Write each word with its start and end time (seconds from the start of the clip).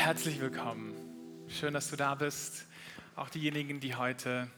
herzlich 0.00 0.40
willkommen. 0.40 0.94
Schön, 1.50 1.74
dass 1.74 1.90
du 1.90 1.96
da 1.96 2.14
bist. 2.14 2.64
Auch 3.16 3.28
diejenigen, 3.28 3.80
die 3.80 3.96
heute 3.96 4.50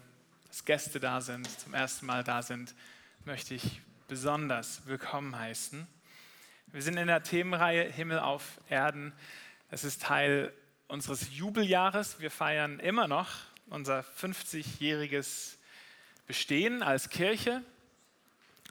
als 0.46 0.64
Gäste 0.64 1.00
da 1.00 1.20
sind, 1.20 1.50
zum 1.58 1.74
ersten 1.74 2.06
Mal 2.06 2.22
da 2.22 2.42
sind, 2.42 2.76
möchte 3.24 3.52
ich 3.56 3.80
besonders 4.06 4.86
willkommen 4.86 5.36
heißen. 5.36 5.84
Wir 6.68 6.80
sind 6.80 6.96
in 6.96 7.08
der 7.08 7.24
Themenreihe 7.24 7.82
Himmel 7.82 8.20
auf 8.20 8.60
Erden. 8.68 9.12
Es 9.68 9.82
ist 9.82 10.02
Teil 10.02 10.52
unseres 10.86 11.36
Jubeljahres. 11.36 12.20
Wir 12.20 12.30
feiern 12.30 12.78
immer 12.78 13.08
noch 13.08 13.28
unser 13.66 14.04
50-jähriges 14.20 15.56
Bestehen 16.28 16.84
als 16.84 17.10
Kirche 17.10 17.62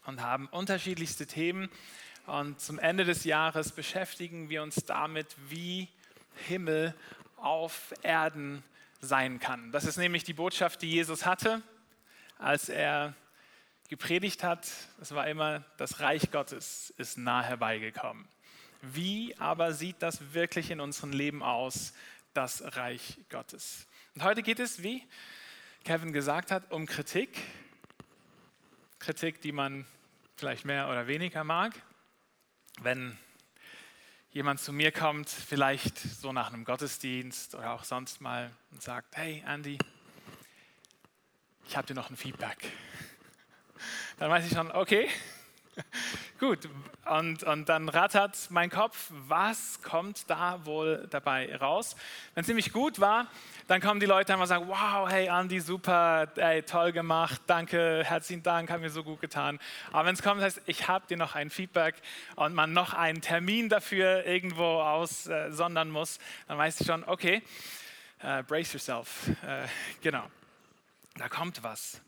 und 0.06 0.22
haben 0.22 0.48
unterschiedlichste 0.48 1.28
Themen. 1.28 1.70
Und 2.28 2.62
zum 2.62 2.80
Ende 2.80 3.04
des 3.04 3.26
Jahres 3.26 3.74
beschäftigen 3.74 4.48
wir 4.50 4.64
uns 4.64 4.86
damit, 4.86 5.36
wie 5.50 5.90
Himmel 6.48 6.96
auf 7.38 7.94
Erden 8.04 8.64
sein 9.00 9.40
kann. 9.40 9.72
Das 9.72 9.86
ist 9.86 9.98
nämlich 9.98 10.24
die 10.24 10.34
Botschaft, 10.34 10.82
die 10.82 10.92
Jesus 10.92 11.26
hatte, 11.26 11.62
als 12.38 12.70
er 12.70 13.16
gepredigt 13.90 14.44
hat. 14.44 14.68
Es 15.02 15.14
war 15.14 15.28
immer, 15.28 15.64
das 15.78 16.00
Reich 16.00 16.32
Gottes 16.32 16.94
ist 16.98 17.18
nah 17.18 17.44
herbeigekommen. 17.44 18.28
Wie 18.82 19.38
aber 19.38 19.74
sieht 19.74 20.02
das 20.02 20.34
wirklich 20.34 20.72
in 20.72 20.80
unserem 20.80 21.12
Leben 21.12 21.44
aus, 21.44 21.94
das 22.34 22.64
Reich 22.76 23.20
Gottes? 23.30 23.88
Und 24.16 24.24
heute 24.24 24.44
geht 24.44 24.60
es, 24.60 24.82
wie 24.82 25.04
Kevin 25.84 26.14
gesagt 26.14 26.52
hat, 26.52 26.72
um 26.72 26.86
Kritik. 26.86 27.38
Kritik, 29.00 29.42
die 29.42 29.52
man 29.52 29.86
vielleicht 30.36 30.66
mehr 30.66 30.90
oder 30.90 31.08
weniger 31.08 31.44
mag. 31.44 31.74
Wenn 32.82 33.18
jemand 34.32 34.62
zu 34.62 34.72
mir 34.72 34.92
kommt, 34.92 35.30
vielleicht 35.30 35.98
so 35.98 36.32
nach 36.32 36.54
einem 36.54 36.64
Gottesdienst 36.64 37.56
oder 37.56 37.74
auch 37.74 37.84
sonst 37.84 38.22
mal 38.22 38.52
und 38.72 38.82
sagt, 38.82 39.18
hey 39.18 39.44
Andy, 39.46 39.78
ich 41.68 41.76
habe 41.76 41.88
dir 41.88 41.94
noch 41.94 42.10
ein 42.10 42.16
Feedback. 42.16 42.58
Dann 44.20 44.32
weiß 44.32 44.46
ich 44.46 44.54
schon, 44.54 44.72
okay, 44.72 45.10
gut. 46.42 46.68
Und, 47.06 47.44
und 47.44 47.70
dann 47.70 47.88
rattert 47.88 48.36
mein 48.50 48.72
Kopf, 48.72 49.12
was 49.28 49.80
kommt 49.84 50.28
da 50.28 50.66
wohl 50.66 51.08
dabei 51.12 51.56
raus? 51.56 51.96
Wenn 52.34 52.42
es 52.42 52.48
ziemlich 52.48 52.74
gut 52.74 53.00
war, 53.00 53.28
dann 53.68 53.80
kommen 53.80 54.00
die 54.00 54.08
Leute 54.08 54.36
und 54.36 54.48
sagen, 54.48 54.68
wow, 54.68 55.08
hey 55.08 55.28
Andy, 55.28 55.60
super, 55.60 56.28
ey, 56.36 56.64
toll 56.64 56.94
gemacht, 56.94 57.42
danke, 57.46 58.04
herzlichen 58.04 58.42
Dank, 58.42 58.72
hat 58.72 58.82
mir 58.82 58.90
so 58.90 59.04
gut 59.04 59.22
getan. 59.22 59.60
Aber 59.92 60.08
wenn 60.08 60.16
es 60.16 60.24
kommt, 60.24 60.42
heißt, 60.42 60.64
ich 60.66 60.88
habe 60.88 61.06
dir 61.06 61.18
noch 61.18 61.36
ein 61.36 61.52
Feedback 61.52 61.96
und 62.36 62.56
man 62.56 62.74
noch 62.74 62.96
einen 62.96 63.22
Termin 63.22 63.70
dafür 63.70 64.26
irgendwo 64.26 64.82
aussondern 64.82 65.92
muss, 65.92 66.18
dann 66.48 66.58
weiß 66.58 66.82
ich 66.82 66.88
schon, 66.88 67.04
okay, 67.04 67.44
uh, 68.24 68.42
brace 68.48 68.74
yourself. 68.74 69.30
Uh, 69.44 69.68
genau, 70.02 70.24
da 71.18 71.30
kommt 71.30 71.62
was. 71.62 72.02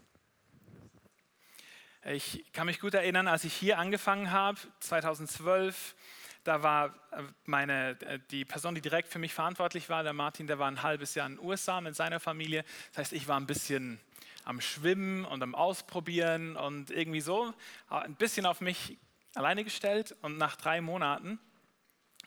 Ich 2.06 2.44
kann 2.52 2.66
mich 2.66 2.82
gut 2.82 2.94
erinnern, 2.96 3.30
als 3.30 3.46
ich 3.46 3.54
hier 3.54 3.80
angefangen 3.80 4.32
habe, 4.32 4.60
2012, 4.82 5.96
da 6.44 6.62
war 6.62 6.88
äh, 7.12 7.24
meine, 7.46 7.92
äh, 8.02 8.20
die 8.30 8.44
Person, 8.44 8.76
die 8.76 8.82
direkt 8.82 9.08
für 9.08 9.20
mich 9.20 9.34
verantwortlich 9.34 9.88
war, 9.88 10.04
der 10.04 10.12
Martin, 10.12 10.46
der 10.46 10.60
war 10.60 10.68
ein 10.68 10.84
halbes 10.84 11.16
Jahr 11.16 11.28
in 11.28 11.38
den 11.38 11.46
USA 11.46 11.80
mit 11.80 11.96
seiner 11.96 12.20
Familie. 12.20 12.66
Das 12.90 12.98
heißt, 12.98 13.14
ich 13.14 13.30
war 13.30 13.40
ein 13.40 13.48
bisschen 13.48 14.02
am 14.44 14.60
Schwimmen 14.60 15.24
und 15.24 15.42
am 15.42 15.56
Ausprobieren 15.56 16.58
und 16.58 16.92
irgendwie 16.92 17.22
so 17.22 17.54
äh, 17.90 17.96
ein 17.96 18.16
bisschen 18.16 18.46
auf 18.46 18.60
mich 18.60 18.98
alleine 19.34 19.64
gestellt. 19.64 20.14
Und 20.22 20.38
nach 20.38 20.58
drei 20.58 20.82
Monaten 20.82 21.40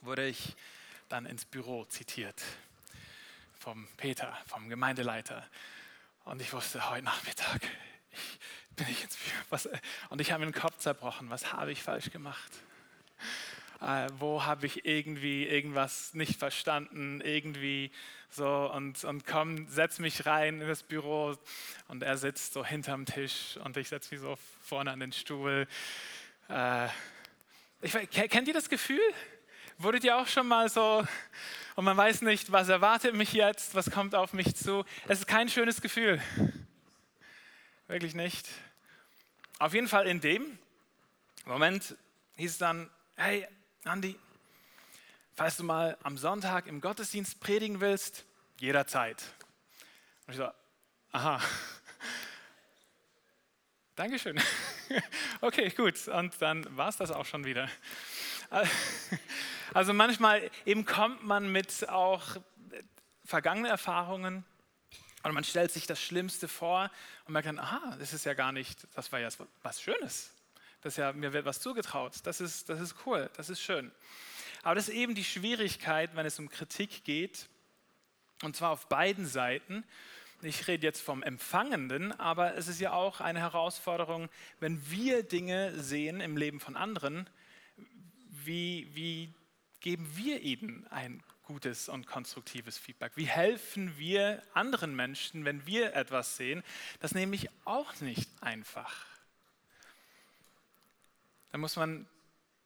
wurde 0.01 0.27
ich 0.27 0.57
dann 1.11 1.27
ins 1.27 1.45
Büro 1.45 1.85
zitiert 1.85 2.43
vom 3.59 3.87
Peter, 3.99 4.35
vom 4.47 4.71
Gemeindeleiter. 4.71 5.47
Und 6.25 6.41
ich 6.41 6.55
wusste, 6.55 6.89
heute 6.89 7.05
Nachmittag 7.05 7.61
bin 8.77 8.87
ich 8.89 9.03
Büro. 9.03 9.19
Was, 9.51 9.69
und 10.11 10.21
ich 10.21 10.33
habe 10.33 10.45
mir 10.45 10.51
den 10.51 10.61
Kopf 10.61 10.79
zerbrochen. 10.79 11.31
Was 11.31 11.53
habe 11.53 11.73
ich 11.73 11.83
falsch 11.83 12.11
gemacht? 12.11 12.53
äh, 13.81 14.09
wo 14.19 14.45
habe 14.45 14.67
ich 14.67 14.85
irgendwie 14.85 15.47
irgendwas 15.47 16.15
nicht 16.15 16.39
verstanden, 16.39 17.21
irgendwie 17.21 17.91
so 18.31 18.71
und, 18.73 19.05
und 19.05 19.27
komm, 19.27 19.69
setz 19.69 19.99
mich 19.99 20.27
rein 20.27 20.61
in 20.61 20.69
das 20.69 20.83
Büro 20.83 21.37
und 21.89 22.03
er 22.03 22.17
sitzt 22.17 22.53
so 22.53 22.65
hinterm 22.65 23.07
Tisch 23.07 23.59
und 23.65 23.77
ich 23.77 23.89
setze 23.89 24.15
mich 24.15 24.21
so 24.21 24.37
vorne 24.63 24.91
an 24.91 25.01
den 25.01 25.13
Stuhl. 25.13 25.67
Äh, 26.49 26.89
ich, 27.83 27.93
kennt 28.11 28.49
ihr 28.49 28.55
das 28.55 28.69
Gefühl? 28.69 29.01
Wurdet 29.79 30.05
ihr 30.05 30.17
auch 30.17 30.27
schon 30.27 30.49
mal 30.49 30.69
so 30.71 31.07
und 31.77 31.85
man 31.85 31.97
weiß 31.97 32.23
nicht, 32.23 32.51
was 32.51 32.69
erwartet 32.69 33.15
mich 33.15 33.35
jetzt, 33.35 33.75
was 33.75 33.91
kommt 33.91 34.15
auf 34.15 34.33
mich 34.33 34.57
zu? 34.57 34.85
Es 35.07 35.21
ist 35.21 35.27
kein 35.27 35.49
schönes 35.49 35.83
Gefühl. 35.83 36.21
Wirklich 37.89 38.15
nicht. 38.15 38.49
Auf 39.61 39.73
jeden 39.73 39.87
Fall 39.87 40.09
in 40.09 40.21
dem 40.21 40.59
Moment 41.45 41.97
hieß 42.37 42.51
es 42.51 42.59
dann, 42.59 42.91
hey, 43.15 43.47
Andi, 43.85 44.19
falls 45.35 45.57
du 45.57 45.63
mal 45.63 45.97
am 46.03 46.19
Sonntag 46.19 46.67
im 46.67 46.81
Gottesdienst 46.81 47.39
predigen 47.39 47.81
willst, 47.81 48.25
jederzeit. 48.59 49.23
Und 50.27 50.33
ich 50.33 50.39
so, 50.39 50.49
aha. 51.13 51.41
Dankeschön. 53.97 54.41
Okay, 55.41 55.71
gut. 55.71 56.09
Und 56.09 56.41
dann 56.41 56.77
war 56.77 56.89
es 56.89 56.97
das 56.97 57.11
auch 57.11 57.27
schon 57.27 57.45
wieder. 57.45 57.69
Also 59.75 59.93
manchmal 59.93 60.49
eben 60.65 60.87
kommt 60.87 61.25
man 61.25 61.51
mit 61.51 61.89
auch 61.89 62.37
vergangenen 63.25 63.69
Erfahrungen 63.69 64.45
und 65.29 65.35
man 65.35 65.45
stellt 65.45 65.73
sich 65.73 65.87
das 65.87 66.01
Schlimmste 66.01 66.49
vor 66.49 66.91
und 67.27 67.33
merkt 67.33 67.49
dann, 67.49 67.59
aha, 67.59 67.97
das 67.99 68.13
ist 68.13 68.25
ja 68.25 68.35
gar 68.35 68.53
nicht, 68.53 68.87
das 68.95 69.11
war 69.13 69.21
ja 69.21 69.29
was 69.63 69.83
Schönes 69.83 70.33
das 70.87 70.97
ja, 70.97 71.13
mir 71.13 71.33
wird 71.33 71.45
was 71.45 71.61
zugetraut. 71.61 72.15
Das 72.25 72.41
ist, 72.41 72.69
das 72.69 72.81
ist 72.81 72.95
cool, 73.05 73.29
das 73.37 73.51
ist 73.51 73.61
schön. 73.61 73.91
Aber 74.63 74.75
das 74.75 74.89
ist 74.89 74.95
eben 74.95 75.15
die 75.15 75.25
Schwierigkeit, 75.25 76.15
wenn 76.15 76.27
es 76.27 76.39
um 76.39 76.49
Kritik 76.49 77.05
geht, 77.05 77.49
und 78.43 78.57
zwar 78.57 78.71
auf 78.71 78.89
beiden 78.89 79.27
Seiten. 79.27 79.85
Ich 80.43 80.69
rede 80.69 80.87
jetzt 80.87 81.01
vom 81.01 81.23
Empfangenden, 81.23 82.13
aber 82.13 82.57
es 82.57 82.69
ist 82.69 82.81
ja 82.81 82.93
auch 82.93 83.21
eine 83.21 83.41
Herausforderung, 83.41 84.29
wenn 84.61 84.91
wir 84.91 85.23
Dinge 85.23 85.73
sehen 85.81 86.21
im 86.21 86.37
Leben 86.37 86.61
von 86.61 86.77
anderen, 86.77 87.29
wie, 88.29 88.89
wie 88.95 89.33
geben 89.81 90.09
wir 90.15 90.41
ihnen 90.41 90.87
ein 90.89 91.23
gutes 91.47 91.89
und 91.89 92.07
konstruktives 92.07 92.77
Feedback? 92.77 93.13
Wie 93.17 93.27
helfen 93.27 93.97
wir 93.97 94.43
anderen 94.53 94.95
Menschen, 94.95 95.45
wenn 95.45 95.67
wir 95.67 95.95
etwas 95.95 96.37
sehen? 96.37 96.63
Das 97.01 97.13
ist 97.13 97.17
nämlich 97.17 97.49
auch 97.65 97.99
nicht 98.01 98.29
einfach. 98.43 99.07
Da 101.53 101.59
muss 101.59 101.77
man 101.77 102.07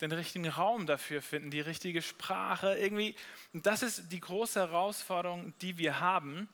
den 0.01 0.13
richtigen 0.13 0.49
Raum 0.49 0.87
dafür 0.87 1.23
finden, 1.23 1.51
die 1.51 1.61
richtige 1.61 2.03
Sprache 2.03 2.77
irgendwie. 2.77 3.15
Und 3.53 3.67
das 3.67 3.83
ist 3.83 4.11
die 4.11 4.21
große 4.21 4.59
Herausforderung, 4.59 5.55
die 5.61 5.79
wir 5.79 6.01
haben. 6.01 6.49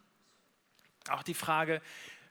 Auch 1.08 1.22
die 1.22 1.34
Frage, 1.34 1.80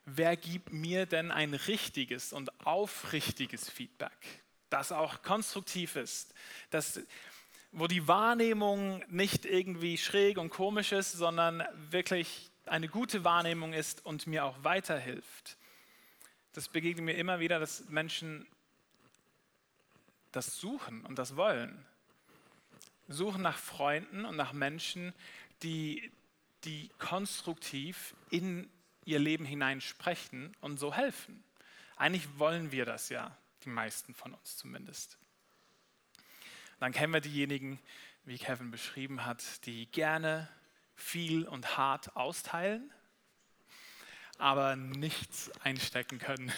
wer 0.06 0.36
gibt 0.36 0.74
mir 0.74 1.06
denn 1.06 1.32
ein 1.32 1.54
richtiges 1.54 2.34
und 2.34 2.52
aufrichtiges 2.66 3.70
Feedback, 3.70 4.44
das 4.70 4.92
auch 4.92 5.22
konstruktiv 5.22 5.96
ist, 5.96 6.34
das, 6.70 7.00
wo 7.78 7.88
die 7.88 8.08
Wahrnehmung 8.08 9.04
nicht 9.10 9.44
irgendwie 9.46 9.98
schräg 9.98 10.38
und 10.38 10.50
komisch 10.50 10.94
ist, 10.94 11.12
sondern 11.12 11.62
wirklich 11.90 12.50
eine 12.66 12.88
gute 12.88 13.26
Wahrnehmung 13.26 13.74
ist 13.74 14.06
und 14.06 14.28
mir 14.28 14.46
auch 14.46 14.64
weiterhilft. 14.64 15.58
Das 16.54 16.70
begegnet 16.70 17.04
mir 17.04 17.18
immer 17.18 17.42
wieder, 17.42 17.60
dass 17.60 17.90
Menschen 17.90 18.48
das 20.32 20.58
Suchen 20.58 21.06
und 21.06 21.20
das 21.20 21.36
Wollen. 21.36 21.86
Suchen 23.10 23.42
nach 23.42 23.58
Freunden 23.58 24.24
und 24.24 24.38
nach 24.38 24.54
Menschen, 24.54 25.14
die, 25.62 26.10
die 26.64 26.90
konstruktiv 26.98 28.16
in 28.30 28.70
ihr 29.04 29.20
Leben 29.20 29.44
hinein 29.44 29.82
sprechen 29.82 30.56
und 30.62 30.80
so 30.80 30.94
helfen. 30.94 31.44
Eigentlich 31.98 32.40
wollen 32.40 32.72
wir 32.72 32.86
das 32.86 33.10
ja, 33.10 33.38
die 33.66 33.70
meisten 33.70 34.14
von 34.14 34.34
uns 34.34 34.56
zumindest. 34.56 35.18
Dann 36.80 36.92
kennen 36.92 37.14
wir 37.14 37.22
diejenigen, 37.22 37.80
wie 38.26 38.38
Kevin 38.38 38.72
beschrieben 38.72 39.26
hat, 39.26 39.66
die 39.66 39.86
gerne 39.88 40.50
viel 40.96 41.48
und 41.48 41.78
hart 41.78 42.16
austeilen, 42.16 42.92
aber 44.38 44.76
nichts 44.76 45.52
einstecken 45.62 46.20
können. 46.20 46.52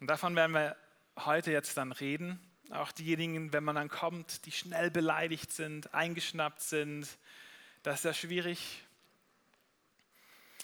Und 0.00 0.06
davon 0.06 0.34
werden 0.34 0.52
wir 0.52 0.76
heute 1.18 1.52
jetzt 1.52 1.76
dann 1.76 1.92
reden. 1.92 2.40
Auch 2.70 2.90
diejenigen, 2.90 3.52
wenn 3.52 3.64
man 3.64 3.74
dann 3.74 3.88
kommt, 3.88 4.46
die 4.46 4.52
schnell 4.52 4.90
beleidigt 4.90 5.52
sind, 5.52 5.92
eingeschnappt 5.92 6.62
sind, 6.62 7.06
das 7.82 7.96
ist 7.96 8.04
ja 8.04 8.14
schwierig. 8.14 8.82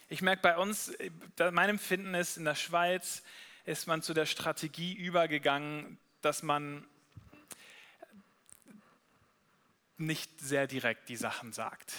Ich 0.08 0.22
merke 0.22 0.40
bei 0.40 0.56
uns, 0.56 0.92
mein 1.52 1.68
Empfinden 1.68 2.14
ist, 2.14 2.38
in 2.38 2.46
der 2.46 2.54
Schweiz 2.54 3.22
ist 3.66 3.86
man 3.86 4.00
zu 4.00 4.14
der 4.14 4.24
Strategie 4.24 4.94
übergegangen, 4.94 5.98
dass 6.22 6.42
man 6.42 6.86
nicht 9.98 10.40
sehr 10.40 10.66
direkt 10.66 11.08
die 11.08 11.16
Sachen 11.16 11.52
sagt. 11.52 11.92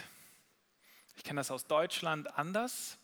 Ich 1.18 1.24
kenne 1.24 1.42
das 1.42 1.52
aus 1.52 1.68
Deutschland 1.68 2.38
anders. 2.38 2.98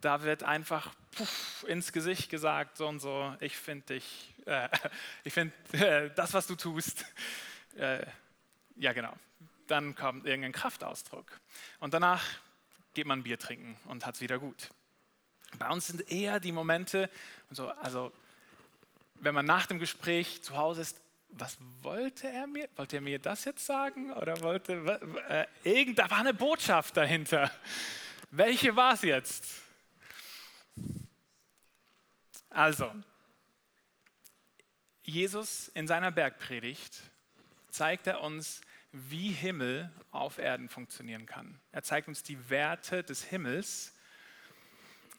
Da 0.00 0.22
wird 0.22 0.42
einfach 0.42 0.94
puff, 1.12 1.64
ins 1.68 1.92
Gesicht 1.92 2.30
gesagt, 2.30 2.76
so 2.78 2.88
und 2.88 3.00
so, 3.00 3.34
ich 3.40 3.56
finde 3.56 3.94
dich, 3.94 4.34
äh, 4.46 4.68
ich 5.24 5.32
finde 5.32 5.54
äh, 5.72 6.10
das, 6.14 6.32
was 6.32 6.46
du 6.46 6.56
tust, 6.56 7.04
äh, 7.76 8.04
ja 8.76 8.92
genau. 8.92 9.14
Dann 9.66 9.94
kommt 9.94 10.26
irgendein 10.26 10.52
Kraftausdruck. 10.52 11.40
Und 11.80 11.94
danach 11.94 12.22
geht 12.92 13.06
man 13.06 13.22
Bier 13.22 13.38
trinken 13.38 13.76
und 13.86 14.06
hat 14.06 14.16
es 14.16 14.20
wieder 14.20 14.38
gut. 14.38 14.70
Bei 15.58 15.68
uns 15.68 15.86
sind 15.86 16.10
eher 16.10 16.40
die 16.40 16.52
Momente, 16.52 17.10
so, 17.50 17.68
also 17.68 18.12
wenn 19.14 19.34
man 19.34 19.46
nach 19.46 19.66
dem 19.66 19.78
Gespräch 19.78 20.42
zu 20.42 20.56
Hause 20.56 20.82
ist, 20.82 21.00
was 21.38 21.58
wollte 21.82 22.28
er 22.28 22.46
mir? 22.46 22.68
Wollte 22.76 22.96
er 22.96 23.02
mir 23.02 23.18
das 23.18 23.44
jetzt 23.44 23.66
sagen? 23.66 24.12
Oder 24.12 24.40
wollte, 24.40 24.74
äh, 25.28 25.46
irgend, 25.64 25.98
da 25.98 26.10
war 26.10 26.18
eine 26.18 26.34
Botschaft 26.34 26.96
dahinter. 26.96 27.50
Welche 28.30 28.74
war 28.76 28.94
es 28.94 29.02
jetzt? 29.02 29.44
Also, 32.50 32.92
Jesus 35.02 35.68
in 35.68 35.86
seiner 35.86 36.10
Bergpredigt 36.10 37.00
zeigt 37.70 38.06
er 38.06 38.20
uns, 38.22 38.60
wie 38.92 39.30
Himmel 39.30 39.90
auf 40.12 40.38
Erden 40.38 40.68
funktionieren 40.68 41.26
kann. 41.26 41.60
Er 41.72 41.82
zeigt 41.82 42.06
uns 42.06 42.22
die 42.22 42.48
Werte 42.48 43.02
des 43.02 43.24
Himmels 43.24 43.92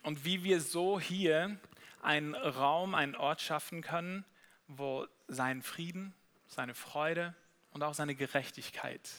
und 0.01 0.23
wie 0.23 0.44
wir 0.44 0.62
so 0.62 1.00
hier 1.00 1.59
einen 2.01 2.35
Raum, 2.35 2.95
einen 2.95 3.15
Ort 3.15 3.41
schaffen 3.41 3.81
können, 3.81 4.23
wo 4.67 5.06
sein 5.27 5.62
Frieden, 5.62 6.13
seine 6.48 6.75
Freude 6.75 7.36
und 7.72 7.83
auch 7.83 7.94
seine 7.94 8.16
Gerechtigkeit 8.16 9.10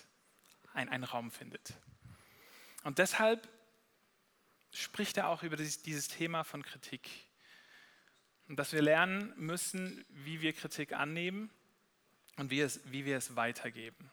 einen 0.72 1.04
Raum 1.04 1.30
findet. 1.30 1.74
Und 2.84 2.98
deshalb 2.98 3.48
spricht 4.70 5.16
er 5.16 5.28
auch 5.28 5.42
über 5.42 5.56
dieses, 5.56 5.82
dieses 5.82 6.08
Thema 6.08 6.44
von 6.44 6.62
Kritik. 6.62 7.08
Und 8.48 8.58
dass 8.58 8.72
wir 8.72 8.82
lernen 8.82 9.32
müssen, 9.36 10.04
wie 10.10 10.40
wir 10.40 10.52
Kritik 10.52 10.92
annehmen 10.92 11.50
und 12.36 12.50
wie, 12.50 12.60
es, 12.60 12.80
wie 12.84 13.04
wir 13.04 13.16
es 13.16 13.34
weitergeben. 13.34 14.10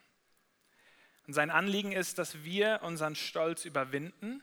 Und 1.28 1.34
sein 1.34 1.52
Anliegen 1.52 1.92
ist, 1.92 2.18
dass 2.18 2.44
wir 2.44 2.82
unseren 2.82 3.16
Stolz 3.16 3.66
überwinden, 3.66 4.42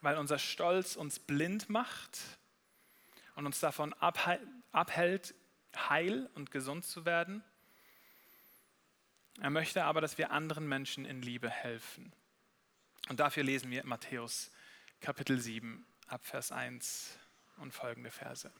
weil 0.00 0.16
unser 0.16 0.38
Stolz 0.38 0.96
uns 0.96 1.18
blind 1.18 1.68
macht 1.68 2.18
und 3.34 3.46
uns 3.46 3.60
davon 3.60 3.94
abhält, 3.94 5.34
heil 5.76 6.28
und 6.34 6.50
gesund 6.50 6.84
zu 6.84 7.04
werden. 7.04 7.42
Er 9.40 9.50
möchte 9.50 9.84
aber, 9.84 10.00
dass 10.00 10.18
wir 10.18 10.30
anderen 10.30 10.68
Menschen 10.68 11.04
in 11.04 11.22
Liebe 11.22 11.48
helfen. 11.48 12.12
Und 13.08 13.20
dafür 13.20 13.44
lesen 13.44 13.70
wir 13.70 13.84
Matthäus 13.86 14.50
Kapitel 15.00 15.38
7 15.38 15.86
ab 16.08 16.24
Vers 16.24 16.50
1 16.50 17.16
und 17.58 17.72
folgende 17.72 18.10
Verse. 18.10 18.50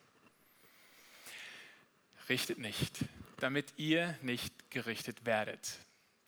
Richtet 2.28 2.58
nicht, 2.58 3.04
damit 3.38 3.74
ihr 3.76 4.16
nicht 4.22 4.70
gerichtet 4.70 5.26
werdet. 5.26 5.78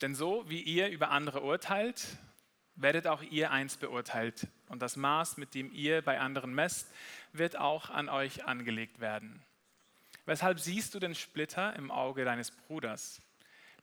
Denn 0.00 0.14
so 0.14 0.48
wie 0.48 0.62
ihr 0.62 0.88
über 0.88 1.10
andere 1.10 1.42
urteilt, 1.42 2.04
werdet 2.74 3.06
auch 3.06 3.22
ihr 3.22 3.50
eins 3.50 3.76
beurteilt. 3.76 4.46
Und 4.68 4.82
das 4.82 4.96
Maß, 4.96 5.36
mit 5.36 5.54
dem 5.54 5.72
ihr 5.72 6.02
bei 6.02 6.18
anderen 6.18 6.54
messt, 6.54 6.90
wird 7.32 7.56
auch 7.56 7.90
an 7.90 8.08
euch 8.08 8.44
angelegt 8.46 9.00
werden. 9.00 9.44
Weshalb 10.30 10.60
siehst 10.60 10.94
du 10.94 11.00
den 11.00 11.16
Splitter 11.16 11.74
im 11.74 11.90
Auge 11.90 12.24
deines 12.24 12.52
Bruders, 12.52 13.20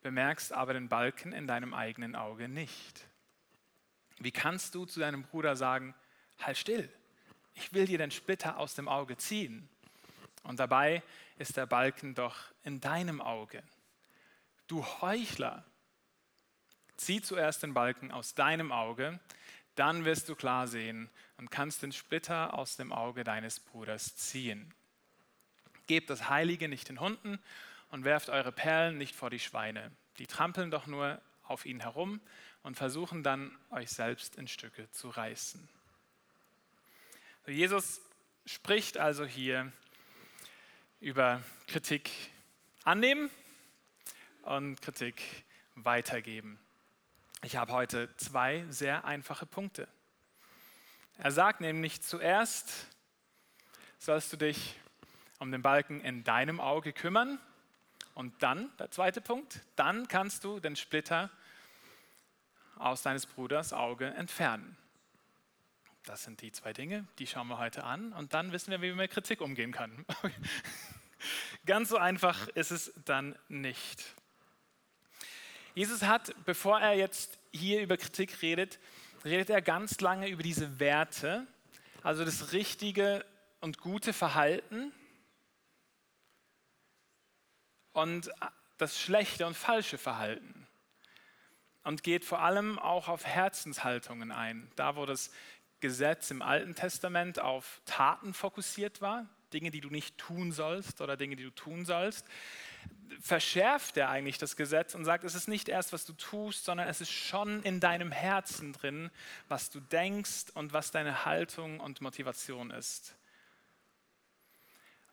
bemerkst 0.01 0.53
aber 0.53 0.71
den 0.71 0.87
Balken 0.87 1.33
in 1.33 1.45
deinem 1.45 1.73
eigenen 1.73 2.15
Auge 2.15 2.47
nicht? 2.47 3.05
Wie 4.19 4.31
kannst 4.31 4.73
du 4.73 4.85
zu 4.85 5.01
deinem 5.01 5.23
Bruder 5.23 5.57
sagen, 5.57 5.93
halt 6.39 6.57
still, 6.57 6.89
ich 7.53 7.73
will 7.73 7.85
dir 7.85 7.97
den 7.97 8.11
Splitter 8.11 8.59
aus 8.59 8.75
dem 8.75 8.87
Auge 8.87 9.17
ziehen? 9.17 9.67
Und 10.43 10.61
dabei 10.61 11.03
ist 11.37 11.57
der 11.57 11.65
Balken 11.65 12.15
doch 12.15 12.37
in 12.63 12.79
deinem 12.79 13.19
Auge. 13.19 13.61
Du 14.67 14.85
Heuchler, 15.01 15.65
zieh 16.95 17.21
zuerst 17.21 17.61
den 17.61 17.73
Balken 17.73 18.09
aus 18.09 18.35
deinem 18.35 18.71
Auge, 18.71 19.19
dann 19.75 20.05
wirst 20.05 20.29
du 20.29 20.35
klar 20.35 20.69
sehen 20.69 21.09
und 21.35 21.51
kannst 21.51 21.83
den 21.83 21.91
Splitter 21.91 22.53
aus 22.53 22.77
dem 22.77 22.93
Auge 22.93 23.25
deines 23.25 23.59
Bruders 23.59 24.15
ziehen. 24.15 24.73
Gebt 25.87 26.09
das 26.09 26.29
Heilige 26.29 26.67
nicht 26.67 26.89
den 26.89 26.99
Hunden 26.99 27.39
und 27.89 28.03
werft 28.03 28.29
eure 28.29 28.51
Perlen 28.51 28.97
nicht 28.97 29.15
vor 29.15 29.29
die 29.29 29.39
Schweine. 29.39 29.91
Die 30.19 30.27
trampeln 30.27 30.71
doch 30.71 30.87
nur 30.87 31.21
auf 31.43 31.65
ihnen 31.65 31.79
herum 31.79 32.19
und 32.63 32.75
versuchen 32.75 33.23
dann, 33.23 33.57
euch 33.69 33.89
selbst 33.89 34.35
in 34.35 34.47
Stücke 34.47 34.89
zu 34.91 35.09
reißen. 35.09 35.67
Jesus 37.47 38.01
spricht 38.45 38.97
also 38.97 39.25
hier 39.25 39.71
über 40.99 41.41
Kritik 41.67 42.11
annehmen 42.83 43.29
und 44.41 44.81
Kritik 44.81 45.21
weitergeben. 45.75 46.59
Ich 47.43 47.55
habe 47.55 47.71
heute 47.71 48.13
zwei 48.17 48.65
sehr 48.69 49.05
einfache 49.05 49.45
Punkte. 49.45 49.87
Er 51.17 51.31
sagt 51.31 51.61
nämlich 51.61 52.01
zuerst, 52.01 52.87
sollst 53.99 54.33
du 54.33 54.37
dich 54.37 54.75
um 55.39 55.51
den 55.51 55.61
Balken 55.61 56.01
in 56.01 56.23
deinem 56.23 56.59
Auge 56.59 56.93
kümmern 56.93 57.39
und 58.13 58.41
dann, 58.41 58.71
der 58.79 58.89
zweite 58.91 59.21
Punkt, 59.21 59.61
dann 59.75 60.07
kannst 60.07 60.43
du 60.43 60.59
den 60.59 60.75
Splitter 60.75 61.29
aus 62.77 63.01
deines 63.01 63.25
Bruders 63.25 63.73
Auge 63.73 64.07
entfernen. 64.07 64.77
Das 66.03 66.23
sind 66.23 66.41
die 66.41 66.51
zwei 66.51 66.73
Dinge, 66.73 67.05
die 67.19 67.27
schauen 67.27 67.47
wir 67.47 67.57
heute 67.57 67.83
an 67.83 68.13
und 68.13 68.33
dann 68.33 68.51
wissen 68.51 68.71
wir, 68.71 68.81
wie 68.81 68.87
wir 68.87 68.95
mit 68.95 69.11
Kritik 69.11 69.41
umgehen 69.41 69.71
können. 69.71 70.05
Ganz 71.65 71.89
so 71.89 71.97
einfach 71.97 72.47
ist 72.49 72.71
es 72.71 72.93
dann 73.05 73.37
nicht. 73.49 74.15
Jesus 75.75 76.03
hat, 76.03 76.33
bevor 76.45 76.79
er 76.79 76.95
jetzt 76.95 77.37
hier 77.51 77.81
über 77.81 77.97
Kritik 77.97 78.41
redet, 78.41 78.79
redet 79.25 79.49
er 79.49 79.61
ganz 79.61 79.99
lange 79.99 80.29
über 80.29 80.41
diese 80.41 80.79
Werte, 80.79 81.45
also 82.01 82.25
das 82.25 82.51
richtige 82.51 83.25
und 83.59 83.79
gute 83.79 84.13
Verhalten 84.13 84.91
und 87.97 88.29
das 88.77 88.99
schlechte 89.01 89.47
und 89.47 89.57
falsche 89.57 89.97
Verhalten. 89.97 90.67
Und 91.83 92.03
geht 92.03 92.23
vor 92.23 92.41
allem 92.41 92.77
auch 92.77 93.07
auf 93.07 93.25
Herzenshaltungen 93.25 94.31
ein. 94.31 94.69
Da, 94.75 94.95
wo 94.95 95.05
das 95.07 95.31
Gesetz 95.79 96.29
im 96.29 96.43
Alten 96.43 96.75
Testament 96.75 97.39
auf 97.39 97.81
Taten 97.85 98.35
fokussiert 98.35 99.01
war, 99.01 99.25
Dinge, 99.51 99.71
die 99.71 99.81
du 99.81 99.89
nicht 99.89 100.17
tun 100.19 100.51
sollst 100.51 101.01
oder 101.01 101.17
Dinge, 101.17 101.37
die 101.37 101.43
du 101.43 101.49
tun 101.49 101.85
sollst, 101.85 102.27
verschärft 103.19 103.97
er 103.97 104.09
eigentlich 104.09 104.37
das 104.37 104.55
Gesetz 104.55 104.93
und 104.93 105.03
sagt, 105.03 105.23
es 105.23 105.33
ist 105.33 105.47
nicht 105.47 105.67
erst, 105.67 105.91
was 105.91 106.05
du 106.05 106.13
tust, 106.13 106.65
sondern 106.65 106.87
es 106.87 107.01
ist 107.01 107.11
schon 107.11 107.63
in 107.63 107.79
deinem 107.79 108.11
Herzen 108.11 108.73
drin, 108.73 109.09
was 109.47 109.71
du 109.71 109.79
denkst 109.79 110.51
und 110.53 110.71
was 110.71 110.91
deine 110.91 111.25
Haltung 111.25 111.79
und 111.79 112.01
Motivation 112.01 112.69
ist. 112.69 113.15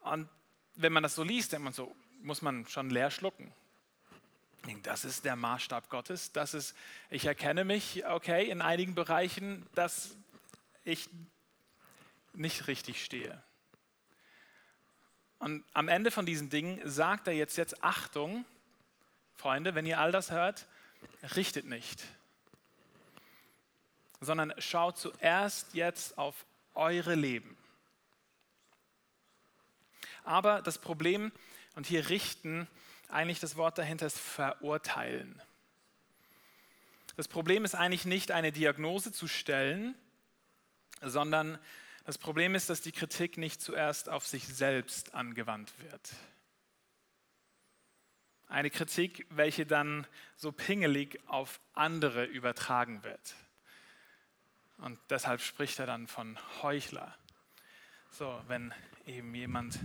Und 0.01 0.29
wenn 0.75 0.93
man 0.93 1.01
das 1.01 1.15
so 1.15 1.23
liest, 1.23 1.51
denkt 1.53 1.63
man 1.63 1.73
so, 1.73 1.95
muss 2.25 2.41
man 2.41 2.67
schon 2.67 2.89
leer 2.89 3.11
schlucken. 3.11 3.53
Das 4.81 5.05
ist 5.05 5.25
der 5.25 5.35
Maßstab 5.35 5.89
Gottes. 5.89 6.31
Das 6.31 6.55
ist, 6.55 6.75
ich 7.11 7.25
erkenne 7.25 7.63
mich, 7.63 8.05
okay, 8.07 8.49
in 8.49 8.61
einigen 8.61 8.95
Bereichen, 8.95 9.65
dass 9.75 10.17
ich 10.83 11.07
nicht 12.33 12.67
richtig 12.67 13.05
stehe. 13.05 13.41
Und 15.37 15.63
am 15.73 15.87
Ende 15.87 16.09
von 16.09 16.25
diesen 16.25 16.49
Dingen 16.49 16.81
sagt 16.89 17.27
er 17.27 17.33
jetzt, 17.33 17.57
jetzt 17.57 17.83
Achtung, 17.83 18.43
Freunde, 19.35 19.75
wenn 19.75 19.85
ihr 19.85 19.99
all 19.99 20.11
das 20.11 20.31
hört, 20.31 20.65
richtet 21.35 21.65
nicht, 21.65 22.03
sondern 24.19 24.51
schaut 24.57 24.97
zuerst 24.97 25.75
jetzt 25.75 26.17
auf 26.17 26.45
eure 26.73 27.13
Leben. 27.13 27.55
Aber 30.23 30.63
das 30.63 30.79
Problem, 30.79 31.31
und 31.75 31.85
hier 31.85 32.09
richten, 32.09 32.67
eigentlich 33.09 33.39
das 33.39 33.55
Wort 33.55 33.77
dahinter 33.77 34.07
ist 34.07 34.19
verurteilen. 34.19 35.41
Das 37.15 37.27
Problem 37.27 37.63
ist 37.63 37.75
eigentlich 37.75 38.05
nicht 38.05 38.31
eine 38.31 38.51
Diagnose 38.51 39.11
zu 39.11 39.27
stellen, 39.27 39.95
sondern 41.01 41.59
das 42.05 42.17
Problem 42.17 42.55
ist, 42.55 42.69
dass 42.69 42.81
die 42.81 42.91
Kritik 42.91 43.37
nicht 43.37 43.61
zuerst 43.61 44.09
auf 44.09 44.27
sich 44.27 44.47
selbst 44.47 45.13
angewandt 45.13 45.71
wird. 45.79 46.13
Eine 48.47 48.69
Kritik, 48.69 49.25
welche 49.29 49.65
dann 49.65 50.05
so 50.35 50.51
pingelig 50.51 51.19
auf 51.27 51.59
andere 51.73 52.25
übertragen 52.25 53.03
wird. 53.03 53.35
Und 54.77 54.99
deshalb 55.09 55.41
spricht 55.41 55.79
er 55.79 55.87
dann 55.87 56.07
von 56.07 56.37
Heuchler. 56.61 57.17
So, 58.11 58.39
wenn 58.47 58.73
eben 59.07 59.33
jemand 59.33 59.79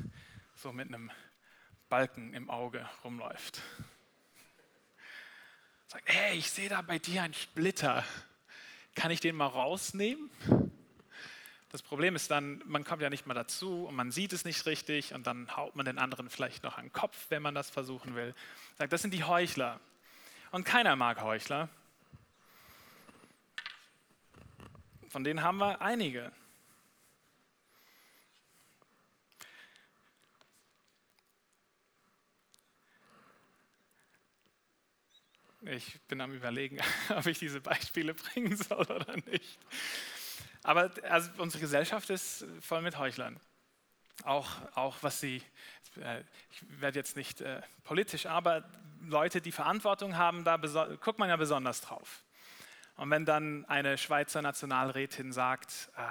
so 0.56 0.73
mit 0.73 0.88
einem 0.88 1.11
Balken 1.90 2.32
im 2.35 2.49
Auge 2.49 2.88
rumläuft. 3.04 3.61
sagt, 5.88 6.04
hey, 6.06 6.38
ich 6.38 6.50
sehe 6.50 6.68
da 6.68 6.82
bei 6.82 7.00
dir 7.00 7.25
einen 7.25 7.35
Splitter. 7.35 8.04
Kann 8.94 9.11
ich 9.11 9.18
den 9.18 9.35
mal 9.35 9.49
rausnehmen? 9.49 10.30
Das 11.70 11.82
Problem 11.82 12.14
ist 12.14 12.30
dann, 12.30 12.62
man 12.64 12.85
kommt 12.85 13.02
ja 13.02 13.11
nicht 13.11 13.26
mal 13.26 13.35
dazu 13.35 13.87
und 13.87 13.97
man 13.97 14.12
sieht 14.12 14.32
es 14.32 14.44
nicht 14.44 14.64
richtig 14.66 15.14
und 15.14 15.26
dann 15.26 15.56
haut 15.56 15.75
man 15.75 15.85
den 15.85 15.99
anderen 15.99 16.30
vielleicht 16.30 16.62
noch 16.62 16.78
an 16.78 16.87
den 16.87 16.92
Kopf, 16.92 17.26
wenn 17.28 17.42
man 17.42 17.56
das 17.56 17.70
versuchen 17.70 18.14
will. 18.14 18.37
Sagt, 18.78 18.92
das 18.92 19.02
sind 19.02 19.12
die 19.12 19.25
Heuchler. 19.25 19.80
Und 20.52 20.64
keiner 20.64 20.94
mag 20.94 21.20
Heuchler. 21.23 21.68
Von 25.09 25.25
denen 25.25 25.42
haben 25.42 25.59
wir 25.59 25.82
einige. 25.82 26.30
Ich 35.73 36.00
bin 36.09 36.21
am 36.21 36.33
Überlegen, 36.33 36.81
ob 37.17 37.27
ich 37.27 37.39
diese 37.39 37.61
Beispiele 37.61 38.12
bringen 38.35 38.57
soll 38.57 38.81
oder 38.81 39.17
nicht. 39.31 39.59
Aber 40.65 40.91
also 41.09 41.31
unsere 41.39 41.61
Gesellschaft 41.61 42.11
ist 42.11 42.45
voll 42.61 42.83
mit 42.83 42.99
Heuchlern. 42.99 43.39
Auch, 44.25 44.49
auch 44.75 44.97
was 45.03 45.21
sie, 45.21 45.43
äh, 46.00 46.23
ich 46.50 46.81
werde 46.81 46.99
jetzt 46.99 47.15
nicht 47.15 47.41
äh, 47.41 47.62
politisch, 47.85 48.27
aber 48.27 48.69
Leute, 49.03 49.41
die 49.41 49.53
Verantwortung 49.53 50.17
haben, 50.17 50.43
da 50.43 50.57
guckt 50.57 51.21
man 51.21 51.29
ja 51.29 51.37
besonders 51.37 51.83
drauf. 51.83 52.25
Und 52.97 53.09
wenn 53.11 53.25
dann 53.25 53.65
eine 53.67 53.97
Schweizer 53.97 54.43
Nationalrätin 54.43 55.33
sagt, 55.33 55.89
äh, 55.97 56.03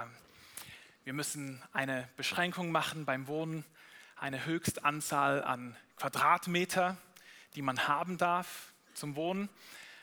wir 1.04 1.12
müssen 1.12 1.62
eine 1.74 2.08
Beschränkung 2.16 2.72
machen 2.72 3.04
beim 3.04 3.28
Wohnen, 3.28 3.66
eine 4.16 4.46
Höchstanzahl 4.46 5.44
an 5.44 5.76
Quadratmeter, 5.98 6.96
die 7.56 7.62
man 7.62 7.90
haben 7.90 8.18
darf 8.18 8.69
zum 9.00 9.16
Wohnen, 9.16 9.50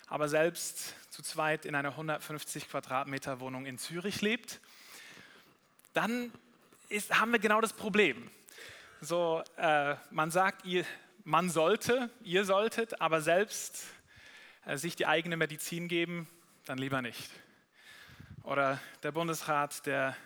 aber 0.09 0.29
selbst 0.29 0.95
zu 1.11 1.23
zweit 1.23 1.65
in 1.67 1.75
einer 1.75 1.91
150 1.91 2.69
Quadratmeter 2.69 3.41
Wohnung 3.41 3.67
in 3.67 3.79
Zürich 3.79 4.21
lebt, 4.23 4.61
dann 5.93 6.33
ist, 6.89 7.19
haben 7.19 7.33
wir 7.33 7.39
genau 7.39 7.61
das 7.61 7.73
Problem. 7.73 8.31
So, 9.01 9.43
äh, 9.57 9.97
man 10.11 10.31
sagt, 10.31 10.65
ihr, 10.65 10.85
man 11.25 11.51
sollte, 11.51 12.11
ihr 12.23 12.45
solltet, 12.45 13.01
aber 13.01 13.21
selbst 13.21 13.85
äh, 14.65 14.77
sich 14.77 14.97
die 14.97 15.07
eigene 15.07 15.37
Medizin 15.37 15.89
geben, 15.89 16.29
dann 16.65 16.79
lieber 16.79 17.03
nicht. 17.03 17.31
Oder 18.43 18.81
der 19.03 19.13
Bundesrat, 19.13 19.85
der, 19.87 20.17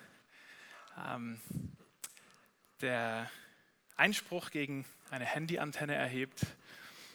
ähm, 1.08 1.40
der 2.80 3.30
Einspruch 3.96 4.50
gegen 4.50 4.84
eine 5.10 5.24
Handyantenne 5.24 5.94
erhebt, 5.94 6.46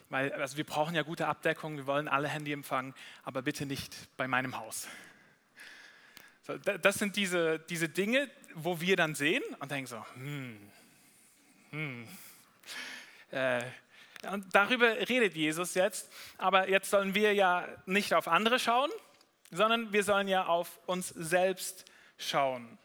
weil 0.10 0.32
also 0.34 0.58
wir 0.58 0.64
brauchen 0.64 0.96
ja 0.96 1.04
gute 1.04 1.28
Abdeckung, 1.28 1.78
wir 1.78 1.88
wollen 1.88 2.08
alle 2.08 2.28
Handy 2.28 2.52
empfangen, 2.52 2.94
aber 3.24 3.42
bitte 3.42 3.66
nicht 3.66 3.96
bei 4.18 4.28
meinem 4.28 4.58
Haus. 4.58 4.88
So, 6.44 6.58
das 6.58 6.96
sind 6.96 7.16
diese, 7.16 7.60
diese 7.60 7.90
Dinge, 7.90 8.30
wo 8.54 8.80
wir 8.80 8.96
dann 8.96 9.16
sehen 9.16 9.44
und 9.60 9.72
denken 9.72 9.88
so, 9.88 10.06
hm, 10.14 10.72
hm. 11.72 12.08
Äh, 13.32 13.64
und 14.32 14.54
darüber 14.54 14.96
redet 15.10 15.36
Jesus 15.36 15.74
jetzt, 15.74 16.12
aber 16.38 16.70
jetzt 16.70 16.90
sollen 16.90 17.16
wir 17.16 17.34
ja 17.34 17.68
nicht 17.86 18.14
auf 18.14 18.28
andere 18.28 18.60
schauen, 18.60 18.92
sondern 19.52 19.92
wir 19.92 20.04
sollen 20.04 20.28
ja 20.28 20.46
auf 20.46 20.80
uns 20.86 21.10
selbst 21.10 21.86
schauen. 22.18 22.78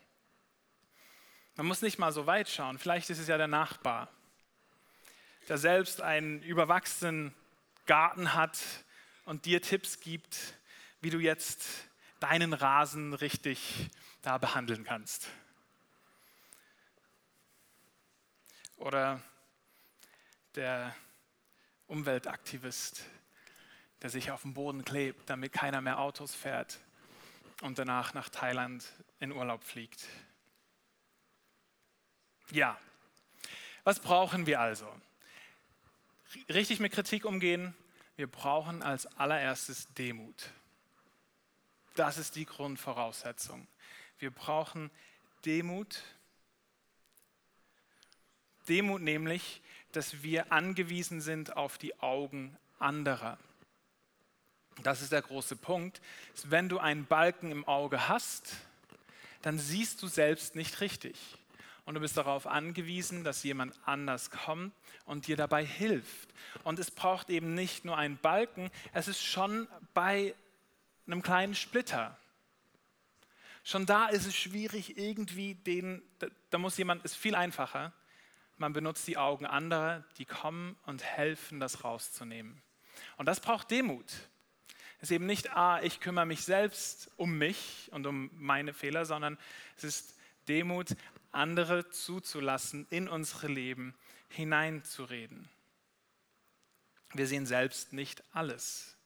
Man 1.57 1.67
muss 1.67 1.83
nicht 1.83 1.99
mal 1.99 2.12
so 2.12 2.27
weit 2.27 2.49
schauen, 2.49 2.79
vielleicht 2.79 3.11
ist 3.11 3.19
es 3.19 3.29
ja 3.29 3.37
der 3.37 3.49
Nachbar 3.49 4.09
der 5.49 5.59
selbst 5.59 6.00
einen 6.00 6.42
überwachsenen 6.42 7.35
Garten 7.87 8.35
hat 8.35 8.59
und 9.25 9.44
dir 9.44 9.62
Tipps 9.62 10.00
gibt, 10.00 10.37
wie 11.00 11.11
du 11.11 11.18
jetzt 11.18 11.64
deinen 12.20 12.52
Rasen 12.52 13.14
richtig 13.14 13.90
da 14.23 14.38
behandeln 14.38 14.85
kannst. 14.85 15.28
Oder 18.76 19.20
der 20.54 20.94
Umweltaktivist, 21.87 23.04
der 24.02 24.11
sich 24.11 24.30
auf 24.30 24.42
den 24.42 24.54
Boden 24.54 24.85
klebt, 24.85 25.28
damit 25.28 25.52
keiner 25.52 25.80
mehr 25.80 25.99
Autos 25.99 26.35
fährt 26.35 26.78
und 27.62 27.78
danach 27.78 28.14
nach 28.14 28.28
Thailand 28.28 28.87
in 29.18 29.32
Urlaub 29.32 29.64
fliegt. 29.64 30.06
Ja, 32.50 32.78
was 33.85 34.00
brauchen 34.00 34.47
wir 34.47 34.61
also? 34.61 34.88
Richtig 36.49 36.81
mit 36.81 36.93
Kritik 36.93 37.25
umgehen, 37.25 37.75
wir 38.17 38.27
brauchen 38.27 38.83
als 38.83 39.07
allererstes 39.19 39.93
Demut. 39.95 40.51
Das 41.95 42.19
ist 42.19 42.37
die 42.37 42.47
Grundvoraussetzung. 42.47 43.67
Wir 44.19 44.31
brauchen 44.31 44.91
Demut. 45.45 46.03
Demut 48.69 49.03
nämlich, 49.03 49.63
dass 49.93 50.23
wir 50.23 50.53
angewiesen 50.53 51.21
sind 51.21 51.57
auf 51.57 51.79
die 51.79 51.99
Augen 52.01 52.57
anderer. 52.79 53.39
Das 54.83 55.03
ist 55.03 55.13
der 55.13 55.23
große 55.23 55.57
Punkt. 55.57 56.01
Wenn 56.45 56.69
du 56.69 56.79
einen 56.79 57.07
Balken 57.07 57.51
im 57.51 57.67
Auge 57.67 58.09
hast, 58.09 58.57
dann 59.43 59.59
siehst 59.59 60.03
du 60.03 60.07
selbst 60.07 60.55
nicht 60.55 60.81
richtig 60.81 61.39
und 61.90 61.94
du 61.94 62.00
bist 62.00 62.16
darauf 62.16 62.47
angewiesen, 62.47 63.25
dass 63.25 63.42
jemand 63.42 63.76
anders 63.85 64.30
kommt 64.30 64.73
und 65.06 65.26
dir 65.26 65.37
dabei 65.37 65.66
hilft. 65.66 66.28
Und 66.62 66.78
es 66.78 66.88
braucht 66.88 67.30
eben 67.30 67.56
nicht 67.56 67.85
nur 67.85 67.99
einen 67.99 68.16
Balken, 68.16 68.70
es 68.92 69.09
ist 69.09 69.20
schon 69.20 69.66
bei 69.92 70.32
einem 71.09 71.20
kleinen 71.20 71.56
Splitter. 71.56 72.16
Schon 73.64 73.87
da 73.87 74.06
ist 74.06 74.25
es 74.25 74.37
schwierig, 74.37 74.99
irgendwie 74.99 75.56
den, 75.56 76.00
da 76.50 76.59
muss 76.59 76.78
jemand, 76.78 77.04
ist 77.04 77.16
viel 77.16 77.35
einfacher. 77.35 77.92
Man 78.56 78.73
benutzt 78.73 79.09
die 79.09 79.18
Augen 79.18 79.44
anderer, 79.44 80.04
die 80.16 80.26
kommen 80.26 80.76
und 80.87 81.02
helfen, 81.02 81.59
das 81.59 81.82
rauszunehmen. 81.82 82.62
Und 83.16 83.26
das 83.26 83.40
braucht 83.40 83.68
Demut. 83.68 84.12
Es 84.99 85.11
ist 85.11 85.11
eben 85.11 85.26
nicht, 85.26 85.56
ah, 85.56 85.80
ich 85.82 85.99
kümmere 85.99 86.26
mich 86.26 86.44
selbst 86.44 87.11
um 87.16 87.37
mich 87.37 87.88
und 87.90 88.06
um 88.06 88.30
meine 88.35 88.75
Fehler, 88.75 89.06
sondern 89.06 89.37
es 89.76 89.82
ist 89.82 90.20
Demut, 90.47 90.94
andere 91.33 91.91
zuzulassen, 91.91 92.87
in 92.91 93.09
unsere 93.09 93.49
Leben 93.49 93.95
hineinzureden. 94.29 95.49
Wir 97.13 97.27
sehen 97.27 97.47
selbst 97.47 97.93
nicht 97.93 98.23
alles. 98.33 98.97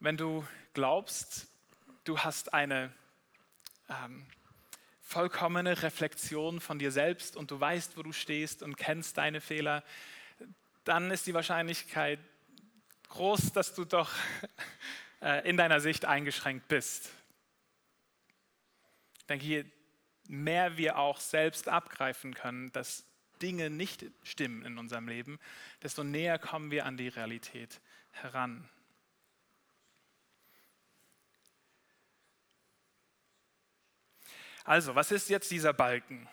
Wenn 0.00 0.16
du 0.16 0.46
glaubst, 0.72 1.46
du 2.04 2.18
hast 2.18 2.54
eine 2.54 2.92
ähm, 3.88 4.26
vollkommene 5.02 5.82
Reflexion 5.82 6.60
von 6.60 6.78
dir 6.78 6.90
selbst 6.90 7.36
und 7.36 7.50
du 7.50 7.60
weißt, 7.60 7.96
wo 7.96 8.02
du 8.02 8.12
stehst 8.12 8.62
und 8.62 8.76
kennst 8.76 9.18
deine 9.18 9.40
Fehler, 9.40 9.84
dann 10.84 11.10
ist 11.10 11.26
die 11.26 11.34
Wahrscheinlichkeit 11.34 12.20
groß, 13.08 13.52
dass 13.52 13.74
du 13.74 13.84
doch 13.84 14.10
äh, 15.20 15.48
in 15.48 15.56
deiner 15.56 15.80
Sicht 15.80 16.04
eingeschränkt 16.04 16.68
bist. 16.68 17.10
Ich 19.18 19.26
denke, 19.26 19.44
je 19.44 19.64
mehr 20.28 20.76
wir 20.76 20.98
auch 20.98 21.20
selbst 21.20 21.68
abgreifen 21.68 22.34
können, 22.34 22.72
dass 22.72 23.04
Dinge 23.42 23.70
nicht 23.70 24.04
stimmen 24.22 24.64
in 24.64 24.78
unserem 24.78 25.08
Leben, 25.08 25.38
desto 25.82 26.04
näher 26.04 26.38
kommen 26.38 26.70
wir 26.70 26.86
an 26.86 26.96
die 26.96 27.08
Realität 27.08 27.80
heran. 28.12 28.68
Also, 34.64 34.94
was 34.94 35.12
ist 35.12 35.28
jetzt 35.28 35.50
dieser 35.50 35.72
Balken? 35.72 36.28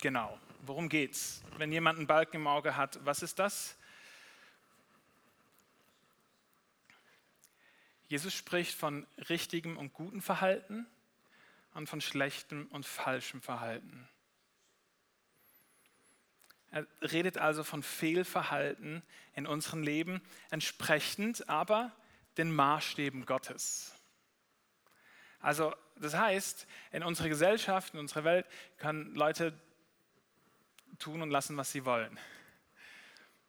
Genau, 0.00 0.38
worum 0.62 0.88
geht's? 0.88 1.42
Wenn 1.56 1.72
jemand 1.72 1.98
einen 1.98 2.06
Balken 2.06 2.36
im 2.36 2.46
Auge 2.46 2.76
hat, 2.76 3.04
was 3.04 3.22
ist 3.22 3.38
das? 3.38 3.76
Jesus 8.08 8.34
spricht 8.34 8.78
von 8.78 9.04
richtigem 9.28 9.76
und 9.76 9.92
gutem 9.92 10.22
Verhalten 10.22 10.86
und 11.76 11.88
von 11.88 12.00
schlechtem 12.00 12.66
und 12.68 12.86
falschem 12.86 13.42
Verhalten. 13.42 14.08
Er 16.70 16.86
redet 17.00 17.38
also 17.38 17.64
von 17.64 17.82
Fehlverhalten 17.82 19.02
in 19.34 19.46
unserem 19.46 19.82
Leben, 19.82 20.22
entsprechend 20.50 21.48
aber 21.48 21.92
den 22.38 22.54
Maßstäben 22.54 23.26
Gottes. 23.26 23.94
Also 25.38 25.74
das 25.96 26.14
heißt, 26.14 26.66
in 26.92 27.02
unserer 27.02 27.28
Gesellschaft, 27.28 27.94
in 27.94 28.00
unserer 28.00 28.24
Welt 28.24 28.46
können 28.78 29.14
Leute 29.14 29.58
tun 30.98 31.22
und 31.22 31.30
lassen, 31.30 31.56
was 31.56 31.72
sie 31.72 31.84
wollen. 31.84 32.18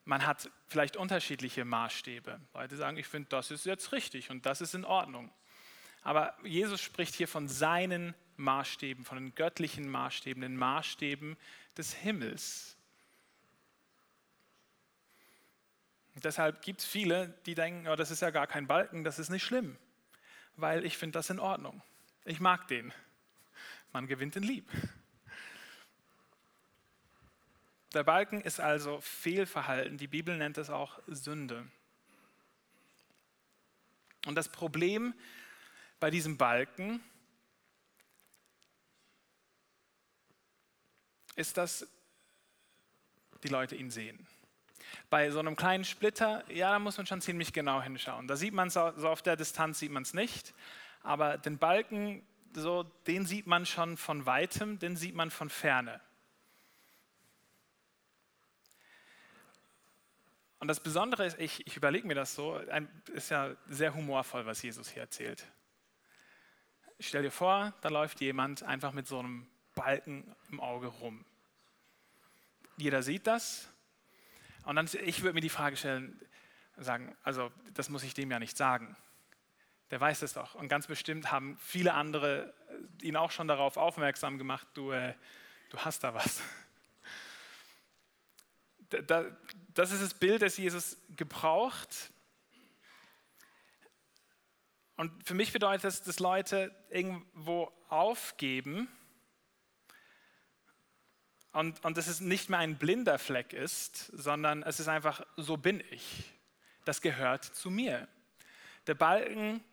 Man 0.03 0.25
hat 0.25 0.49
vielleicht 0.67 0.95
unterschiedliche 0.95 1.65
Maßstäbe. 1.65 2.39
Leute 2.53 2.75
sagen, 2.75 2.97
ich 2.97 3.07
finde, 3.07 3.29
das 3.29 3.51
ist 3.51 3.65
jetzt 3.65 3.91
richtig 3.91 4.29
und 4.29 4.45
das 4.45 4.61
ist 4.61 4.73
in 4.73 4.85
Ordnung. 4.85 5.31
Aber 6.01 6.37
Jesus 6.43 6.81
spricht 6.81 7.15
hier 7.15 7.27
von 7.27 7.47
seinen 7.47 8.15
Maßstäben, 8.37 9.03
von 9.03 9.17
den 9.17 9.35
göttlichen 9.35 9.89
Maßstäben, 9.89 10.41
den 10.41 10.55
Maßstäben 10.55 11.37
des 11.77 11.93
Himmels. 11.93 12.77
Deshalb 16.15 16.61
gibt 16.63 16.81
es 16.81 16.85
viele, 16.85 17.39
die 17.45 17.53
denken, 17.53 17.87
oh, 17.87 17.95
das 17.95 18.09
ist 18.09 18.21
ja 18.21 18.31
gar 18.31 18.47
kein 18.47 18.65
Balken, 18.65 19.03
das 19.03 19.19
ist 19.19 19.29
nicht 19.29 19.43
schlimm, 19.43 19.77
weil 20.55 20.83
ich 20.85 20.97
finde 20.97 21.13
das 21.13 21.29
in 21.29 21.39
Ordnung. 21.39 21.81
Ich 22.25 22.39
mag 22.39 22.67
den. 22.67 22.91
Man 23.93 24.07
gewinnt 24.07 24.35
den 24.35 24.43
lieb. 24.43 24.69
Der 27.93 28.03
Balken 28.03 28.41
ist 28.41 28.59
also 28.59 28.99
Fehlverhalten. 29.01 29.97
Die 29.97 30.07
Bibel 30.07 30.37
nennt 30.37 30.57
es 30.57 30.69
auch 30.69 30.99
Sünde. 31.07 31.65
Und 34.25 34.35
das 34.35 34.49
Problem 34.49 35.13
bei 35.99 36.09
diesem 36.09 36.37
Balken 36.37 37.01
ist, 41.35 41.57
dass 41.57 41.87
die 43.43 43.47
Leute 43.47 43.75
ihn 43.75 43.91
sehen. 43.91 44.27
Bei 45.09 45.29
so 45.31 45.39
einem 45.39 45.55
kleinen 45.55 45.85
Splitter, 45.85 46.43
ja, 46.51 46.71
da 46.71 46.79
muss 46.79 46.97
man 46.97 47.05
schon 47.05 47.21
ziemlich 47.21 47.53
genau 47.53 47.81
hinschauen. 47.81 48.27
Da 48.27 48.35
sieht 48.35 48.53
man 48.53 48.67
es 48.67 48.73
so 48.73 48.81
auf 48.81 49.21
der 49.21 49.35
Distanz 49.35 49.79
sieht 49.79 49.91
man 49.91 50.03
es 50.03 50.13
nicht, 50.13 50.53
aber 51.03 51.37
den 51.37 51.57
Balken, 51.57 52.25
so, 52.53 52.83
den 53.05 53.25
sieht 53.25 53.47
man 53.47 53.65
schon 53.65 53.97
von 53.97 54.25
weitem, 54.25 54.79
den 54.79 54.95
sieht 54.95 55.15
man 55.15 55.31
von 55.31 55.49
ferne. 55.49 56.01
Und 60.59 60.67
das 60.67 60.79
Besondere 60.79 61.25
ist, 61.25 61.39
ich, 61.39 61.65
ich 61.67 61.77
überlege 61.77 62.07
mir 62.07 62.15
das 62.15 62.33
so, 62.33 62.55
ein, 62.55 62.89
ist 63.13 63.29
ja 63.29 63.55
sehr 63.69 63.93
humorvoll, 63.93 64.45
was 64.45 64.61
Jesus 64.61 64.89
hier 64.89 65.03
erzählt. 65.03 65.45
Stell 66.99 67.23
dir 67.23 67.31
vor, 67.31 67.73
da 67.81 67.89
läuft 67.89 68.21
jemand 68.21 68.63
einfach 68.63 68.91
mit 68.91 69.07
so 69.07 69.19
einem 69.19 69.47
Balken 69.75 70.35
im 70.49 70.59
Auge 70.59 70.87
rum. 70.87 71.25
Jeder 72.77 73.03
sieht 73.03 73.27
das. 73.27 73.69
Und 74.63 74.75
dann, 74.75 74.89
ich 75.05 75.21
würde 75.21 75.35
mir 75.35 75.41
die 75.41 75.49
Frage 75.49 75.77
stellen, 75.77 76.19
sagen, 76.77 77.15
also 77.23 77.51
das 77.73 77.89
muss 77.89 78.03
ich 78.03 78.13
dem 78.13 78.31
ja 78.31 78.39
nicht 78.39 78.57
sagen. 78.57 78.95
Der 79.91 80.01
weiß 80.01 80.21
es 80.23 80.33
doch. 80.33 80.55
Und 80.55 80.67
ganz 80.67 80.87
bestimmt 80.87 81.31
haben 81.31 81.57
viele 81.59 81.93
andere 81.93 82.53
ihn 83.01 83.15
auch 83.15 83.31
schon 83.31 83.47
darauf 83.47 83.77
aufmerksam 83.77 84.37
gemacht, 84.37 84.67
du, 84.73 84.91
äh, 84.91 85.13
du 85.69 85.77
hast 85.79 86.03
da 86.03 86.13
was 86.13 86.41
das 89.73 89.91
ist 89.91 90.01
das 90.01 90.13
Bild, 90.13 90.41
das 90.41 90.57
Jesus 90.57 90.97
gebraucht. 91.15 92.11
Und 94.97 95.25
für 95.25 95.35
mich 95.35 95.53
bedeutet 95.53 95.83
das, 95.83 96.01
dass 96.01 96.19
Leute 96.19 96.75
irgendwo 96.89 97.71
aufgeben 97.87 98.89
und, 101.53 101.83
und 101.85 101.97
dass 101.97 102.07
es 102.07 102.19
nicht 102.19 102.49
mehr 102.49 102.59
ein 102.59 102.77
blinder 102.77 103.19
Fleck 103.19 103.53
ist, 103.53 104.07
sondern 104.07 104.63
es 104.63 104.79
ist 104.79 104.87
einfach, 104.87 105.25
so 105.37 105.55
bin 105.55 105.83
ich. 105.91 106.33
Das 106.83 107.01
gehört 107.01 107.43
zu 107.43 107.69
mir. 107.69 108.07
Der 108.87 108.95
Balken, 108.95 109.63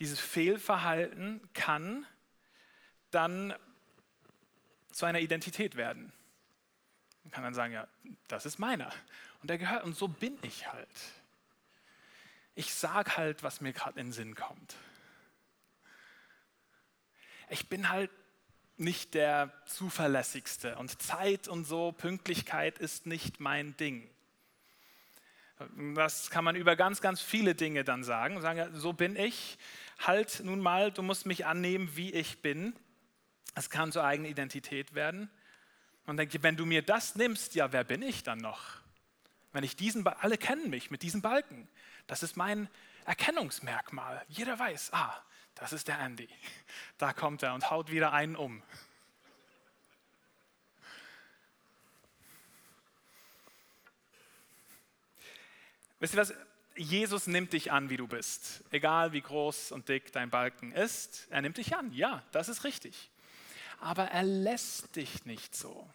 dieses 0.00 0.18
Fehlverhalten 0.18 1.40
kann 1.54 2.04
dann 3.10 3.54
zu 4.90 5.06
einer 5.06 5.20
Identität 5.20 5.76
werden. 5.76 6.12
Man 7.22 7.30
kann 7.30 7.44
dann 7.44 7.54
sagen, 7.54 7.72
ja, 7.72 7.86
das 8.26 8.44
ist 8.44 8.58
meiner. 8.58 8.92
Und 9.40 9.50
der 9.50 9.58
gehört, 9.58 9.84
und 9.84 9.96
so 9.96 10.08
bin 10.08 10.36
ich 10.42 10.72
halt. 10.72 10.88
Ich 12.54 12.74
sage 12.74 13.16
halt, 13.16 13.42
was 13.42 13.60
mir 13.60 13.72
gerade 13.72 13.98
in 14.00 14.06
den 14.06 14.12
Sinn 14.12 14.34
kommt. 14.34 14.76
Ich 17.50 17.68
bin 17.68 17.90
halt 17.90 18.10
nicht 18.76 19.14
der 19.14 19.52
zuverlässigste 19.66 20.76
und 20.76 21.00
Zeit 21.00 21.48
und 21.48 21.64
so, 21.64 21.92
Pünktlichkeit 21.92 22.78
ist 22.78 23.06
nicht 23.06 23.40
mein 23.40 23.76
Ding. 23.76 24.08
Das 25.94 26.30
kann 26.30 26.44
man 26.44 26.56
über 26.56 26.74
ganz, 26.74 27.00
ganz 27.00 27.20
viele 27.20 27.54
Dinge 27.54 27.84
dann 27.84 28.02
sagen. 28.02 28.40
Sagen, 28.40 28.68
so 28.74 28.92
bin 28.92 29.14
ich. 29.16 29.56
Halt 30.00 30.40
nun 30.44 30.60
mal, 30.60 30.90
du 30.90 31.02
musst 31.02 31.26
mich 31.26 31.46
annehmen, 31.46 31.90
wie 31.94 32.12
ich 32.12 32.42
bin. 32.42 32.74
Es 33.54 33.70
kann 33.70 33.92
zur 33.92 34.04
eigenen 34.04 34.30
Identität 34.30 34.94
werden. 34.94 35.30
Und 36.06 36.16
denkt, 36.16 36.42
wenn 36.42 36.56
du 36.56 36.66
mir 36.66 36.82
das 36.82 37.14
nimmst, 37.14 37.54
ja, 37.54 37.72
wer 37.72 37.84
bin 37.84 38.02
ich 38.02 38.24
dann 38.24 38.38
noch? 38.38 38.80
Wenn 39.52 39.62
ich 39.62 39.76
diesen, 39.76 40.06
alle 40.06 40.36
kennen 40.36 40.68
mich 40.70 40.90
mit 40.90 41.02
diesem 41.02 41.22
Balken. 41.22 41.68
Das 42.06 42.22
ist 42.22 42.36
mein 42.36 42.68
Erkennungsmerkmal. 43.04 44.24
Jeder 44.28 44.58
weiß, 44.58 44.92
ah, 44.92 45.14
das 45.54 45.72
ist 45.72 45.88
der 45.88 45.98
Andy. 45.98 46.28
Da 46.98 47.12
kommt 47.12 47.42
er 47.42 47.54
und 47.54 47.70
haut 47.70 47.90
wieder 47.90 48.12
einen 48.12 48.36
um. 48.36 48.62
Wisst 55.98 56.14
ihr 56.14 56.20
was? 56.20 56.34
Jesus 56.76 57.26
nimmt 57.26 57.52
dich 57.52 57.70
an, 57.72 57.88
wie 57.88 57.96
du 57.96 58.06
bist. 58.06 58.64
Egal 58.70 59.12
wie 59.12 59.20
groß 59.20 59.72
und 59.72 59.88
dick 59.88 60.12
dein 60.12 60.30
Balken 60.30 60.72
ist, 60.72 61.28
er 61.30 61.40
nimmt 61.40 61.56
dich 61.56 61.76
an. 61.76 61.92
Ja, 61.92 62.22
das 62.32 62.48
ist 62.48 62.64
richtig 62.64 63.10
aber 63.84 64.04
er 64.04 64.22
lässt 64.22 64.96
dich 64.96 65.26
nicht 65.26 65.54
so. 65.54 65.88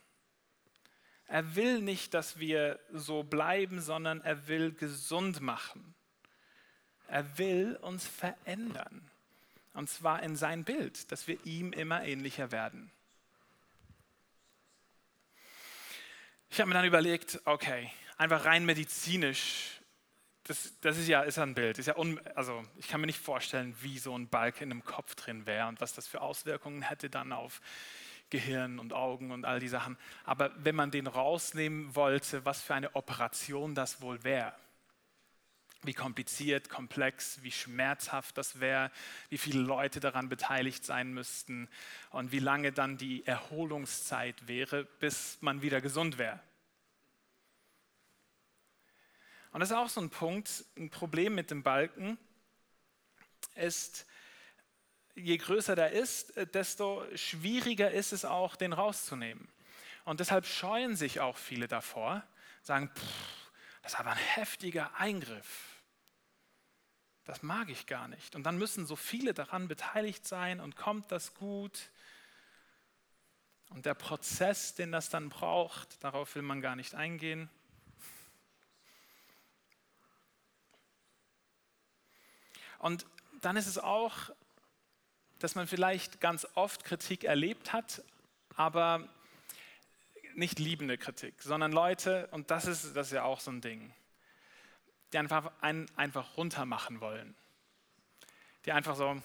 Er 1.26 1.56
will 1.56 1.82
nicht, 1.82 2.14
dass 2.14 2.40
wir 2.40 2.80
so 2.92 3.24
bleiben, 3.24 3.82
sondern 3.82 4.22
er 4.22 4.48
will 4.48 4.72
gesund 4.72 5.42
machen. 5.42 5.96
Er 7.10 7.38
will 7.38 7.78
uns 7.82 8.08
verändern. 8.08 9.10
Und 9.74 9.90
zwar 9.90 10.24
in 10.24 10.36
sein 10.36 10.64
Bild, 10.64 11.12
dass 11.12 11.28
wir 11.28 11.38
ihm 11.46 11.74
immer 11.74 12.04
ähnlicher 12.04 12.52
werden. 12.52 12.92
Ich 16.50 16.60
habe 16.60 16.70
mir 16.70 16.76
dann 16.76 16.86
überlegt, 16.86 17.40
okay, 17.46 17.92
einfach 18.18 18.46
rein 18.46 18.66
medizinisch 18.66 19.80
das, 20.50 20.74
das 20.82 20.98
ist 20.98 21.08
ja 21.08 21.22
ist 21.22 21.38
ein 21.38 21.54
Bild. 21.54 21.78
Ist 21.78 21.86
ja 21.86 21.96
un, 21.96 22.20
also 22.34 22.64
ich 22.78 22.88
kann 22.88 23.00
mir 23.00 23.08
nicht 23.08 23.20
vorstellen, 23.20 23.76
wie 23.82 24.00
so 24.00 24.18
ein 24.18 24.28
Balken 24.28 24.64
in 24.64 24.72
einem 24.72 24.84
Kopf 24.84 25.14
drin 25.14 25.46
wäre 25.46 25.68
und 25.68 25.80
was 25.80 25.94
das 25.94 26.08
für 26.08 26.22
Auswirkungen 26.22 26.82
hätte 26.82 27.10
dann 27.10 27.32
auf 27.32 27.62
Gehirn 28.32 28.80
und 28.80 28.92
Augen 28.92 29.32
und 29.32 29.46
all 29.46 29.60
die 29.60 29.68
Sachen. 29.68 29.96
Aber 30.26 30.52
wenn 30.58 30.76
man 30.76 30.90
den 30.90 31.06
rausnehmen 31.06 31.96
wollte, 31.96 32.46
was 32.46 32.64
für 32.64 32.74
eine 32.74 32.96
Operation 32.96 33.76
das 33.76 34.02
wohl 34.02 34.24
wäre, 34.24 34.54
wie 35.84 35.94
kompliziert, 35.94 36.70
komplex, 36.70 37.42
wie 37.42 37.52
schmerzhaft 37.52 38.38
das 38.38 38.60
wäre, 38.60 38.92
wie 39.30 39.38
viele 39.38 39.62
Leute 39.62 40.00
daran 40.00 40.28
beteiligt 40.28 40.84
sein 40.84 41.14
müssten 41.14 41.70
und 42.10 42.32
wie 42.32 42.40
lange 42.40 42.72
dann 42.72 42.98
die 42.98 43.26
Erholungszeit 43.26 44.48
wäre, 44.48 44.84
bis 45.00 45.38
man 45.42 45.62
wieder 45.62 45.80
gesund 45.80 46.18
wäre. 46.18 46.40
Und 49.52 49.62
das 49.62 49.72
ist 49.72 49.76
auch 49.76 49.90
so 49.90 50.02
ein 50.02 50.10
Punkt, 50.10 50.66
ein 50.78 50.90
Problem 50.90 51.34
mit 51.34 51.50
dem 51.50 51.64
Balken, 51.64 52.18
ist, 53.56 54.06
je 55.16 55.38
größer 55.38 55.76
der 55.76 55.92
ist, 55.92 56.34
desto 56.54 57.04
schwieriger 57.16 57.92
ist 57.92 58.12
es 58.14 58.26
auch, 58.26 58.56
den 58.56 58.74
rauszunehmen. 58.74 59.48
Und 60.06 60.20
deshalb 60.20 60.46
scheuen 60.46 60.96
sich 60.96 61.20
auch 61.20 61.38
viele 61.38 61.68
davor, 61.68 62.24
sagen, 62.62 62.92
pff, 62.94 63.39
das 63.90 63.96
ist 63.96 64.00
aber 64.02 64.12
ein 64.12 64.18
heftiger 64.18 64.96
Eingriff. 65.00 65.82
Das 67.24 67.42
mag 67.42 67.70
ich 67.70 67.88
gar 67.88 68.08
nicht. 68.08 68.36
Und 68.36 68.44
dann 68.44 68.56
müssen 68.60 68.86
so 68.86 68.96
viele 68.96 69.34
daran 69.34 69.68
beteiligt 69.68 70.28
sein 70.28 70.60
und 70.60 70.76
kommt 70.76 71.12
das 71.12 71.34
gut. 71.34 71.90
Und 73.70 73.88
der 73.88 73.96
Prozess, 73.96 74.76
den 74.76 74.92
das 74.92 75.10
dann 75.10 75.30
braucht, 75.30 76.04
darauf 76.04 76.36
will 76.36 76.44
man 76.44 76.62
gar 76.62 76.76
nicht 76.76 76.94
eingehen. 76.94 77.50
Und 82.78 83.08
dann 83.42 83.58
ist 83.58 83.66
es 83.66 83.80
auch, 83.80 84.30
dass 85.40 85.56
man 85.56 85.66
vielleicht 85.66 86.22
ganz 86.22 86.46
oft 86.54 86.84
Kritik 86.84 87.24
erlebt 87.24 87.74
hat, 87.74 88.04
aber 88.56 89.10
nicht 90.36 90.60
liebende 90.60 90.98
Kritik, 90.98 91.42
sondern 91.42 91.72
Leute, 91.72 92.28
und 92.32 92.52
das 92.52 92.66
ist, 92.66 92.96
das 92.96 93.08
ist 93.08 93.14
ja 93.14 93.24
auch 93.24 93.40
so 93.40 93.52
ein 93.52 93.62
Ding, 93.62 93.94
die 95.12 95.18
einfach 95.18 95.52
einen 95.62 95.88
einfach 95.96 96.38
runter 96.38 96.66
machen 96.66 97.02
wollen. 97.02 97.36
Die 98.66 98.72
einfach 98.74 98.96
so 98.96 99.22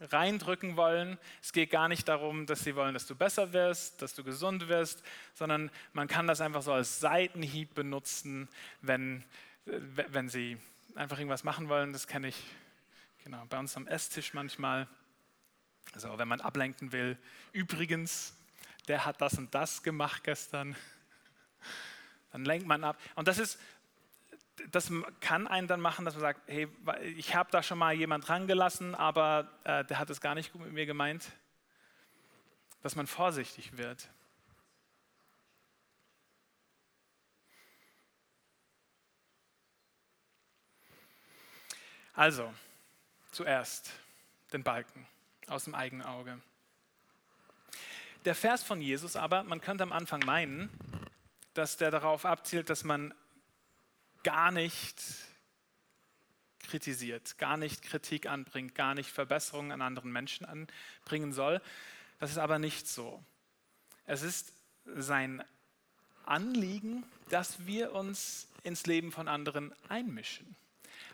reindrücken 0.00 0.76
wollen. 0.76 1.18
Es 1.42 1.52
geht 1.52 1.70
gar 1.70 1.88
nicht 1.88 2.06
darum, 2.06 2.46
dass 2.46 2.60
sie 2.60 2.76
wollen, 2.76 2.94
dass 2.94 3.06
du 3.06 3.16
besser 3.16 3.52
wirst, 3.52 4.00
dass 4.00 4.14
du 4.14 4.22
gesund 4.22 4.68
wirst, 4.68 5.02
sondern 5.34 5.70
man 5.92 6.06
kann 6.06 6.26
das 6.26 6.40
einfach 6.40 6.62
so 6.62 6.72
als 6.72 7.00
Seitenhieb 7.00 7.74
benutzen, 7.74 8.48
wenn, 8.82 9.24
wenn 9.64 10.28
sie 10.28 10.56
einfach 10.94 11.18
irgendwas 11.18 11.44
machen 11.44 11.68
wollen. 11.68 11.92
Das 11.92 12.06
kenne 12.06 12.28
ich 12.28 12.36
Genau, 13.26 13.44
bei 13.46 13.58
uns 13.58 13.76
am 13.76 13.88
Esstisch 13.88 14.34
manchmal. 14.34 14.86
Also 15.94 16.16
wenn 16.16 16.28
man 16.28 16.40
ablenken 16.40 16.92
will. 16.92 17.18
Übrigens, 17.50 18.36
der 18.88 19.04
hat 19.04 19.20
das 19.20 19.38
und 19.38 19.54
das 19.54 19.82
gemacht 19.82 20.24
gestern. 20.24 20.76
Dann 22.32 22.44
lenkt 22.44 22.66
man 22.66 22.84
ab. 22.84 22.98
Und 23.14 23.28
das 23.28 23.38
ist, 23.38 23.58
das 24.70 24.90
kann 25.20 25.46
einen 25.46 25.68
dann 25.68 25.80
machen, 25.80 26.04
dass 26.04 26.14
man 26.14 26.20
sagt, 26.22 26.40
hey, 26.46 26.68
ich 27.16 27.34
habe 27.34 27.50
da 27.50 27.62
schon 27.62 27.78
mal 27.78 27.94
jemand 27.94 28.28
rangelassen, 28.28 28.94
aber 28.94 29.50
äh, 29.64 29.84
der 29.84 29.98
hat 29.98 30.10
es 30.10 30.20
gar 30.20 30.34
nicht 30.34 30.52
gut 30.52 30.62
mit 30.62 30.72
mir 30.72 30.86
gemeint. 30.86 31.30
Dass 32.82 32.96
man 32.96 33.06
vorsichtig 33.06 33.76
wird. 33.76 34.08
Also, 42.12 42.52
zuerst 43.30 43.92
den 44.52 44.62
Balken 44.62 45.06
aus 45.48 45.64
dem 45.64 45.74
eigenen 45.74 46.06
Auge. 46.06 46.40
Der 48.26 48.34
Vers 48.34 48.64
von 48.64 48.80
Jesus 48.80 49.14
aber, 49.14 49.44
man 49.44 49.60
könnte 49.60 49.84
am 49.84 49.92
Anfang 49.92 50.18
meinen, 50.26 50.68
dass 51.54 51.76
der 51.76 51.92
darauf 51.92 52.24
abzielt, 52.24 52.68
dass 52.70 52.82
man 52.82 53.14
gar 54.24 54.50
nicht 54.50 55.00
kritisiert, 56.58 57.38
gar 57.38 57.56
nicht 57.56 57.82
Kritik 57.82 58.26
anbringt, 58.26 58.74
gar 58.74 58.96
nicht 58.96 59.12
Verbesserungen 59.12 59.70
an 59.70 59.80
anderen 59.80 60.10
Menschen 60.10 60.44
anbringen 60.44 61.32
soll. 61.32 61.62
Das 62.18 62.32
ist 62.32 62.38
aber 62.38 62.58
nicht 62.58 62.88
so. 62.88 63.24
Es 64.06 64.22
ist 64.22 64.52
sein 64.96 65.44
Anliegen, 66.24 67.04
dass 67.28 67.64
wir 67.64 67.92
uns 67.92 68.48
ins 68.64 68.86
Leben 68.86 69.12
von 69.12 69.28
anderen 69.28 69.72
einmischen. 69.88 70.56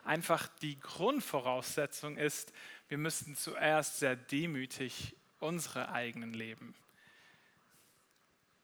Einfach 0.03 0.49
die 0.63 0.81
Grundvoraussetzung 0.81 2.17
ist, 2.17 2.55
wir 2.89 2.97
müssen 2.97 3.37
zuerst 3.37 3.99
sehr 3.99 4.17
demütig 4.17 5.15
unsere 5.41 5.93
eigenen 5.93 6.33
Leben 6.33 6.75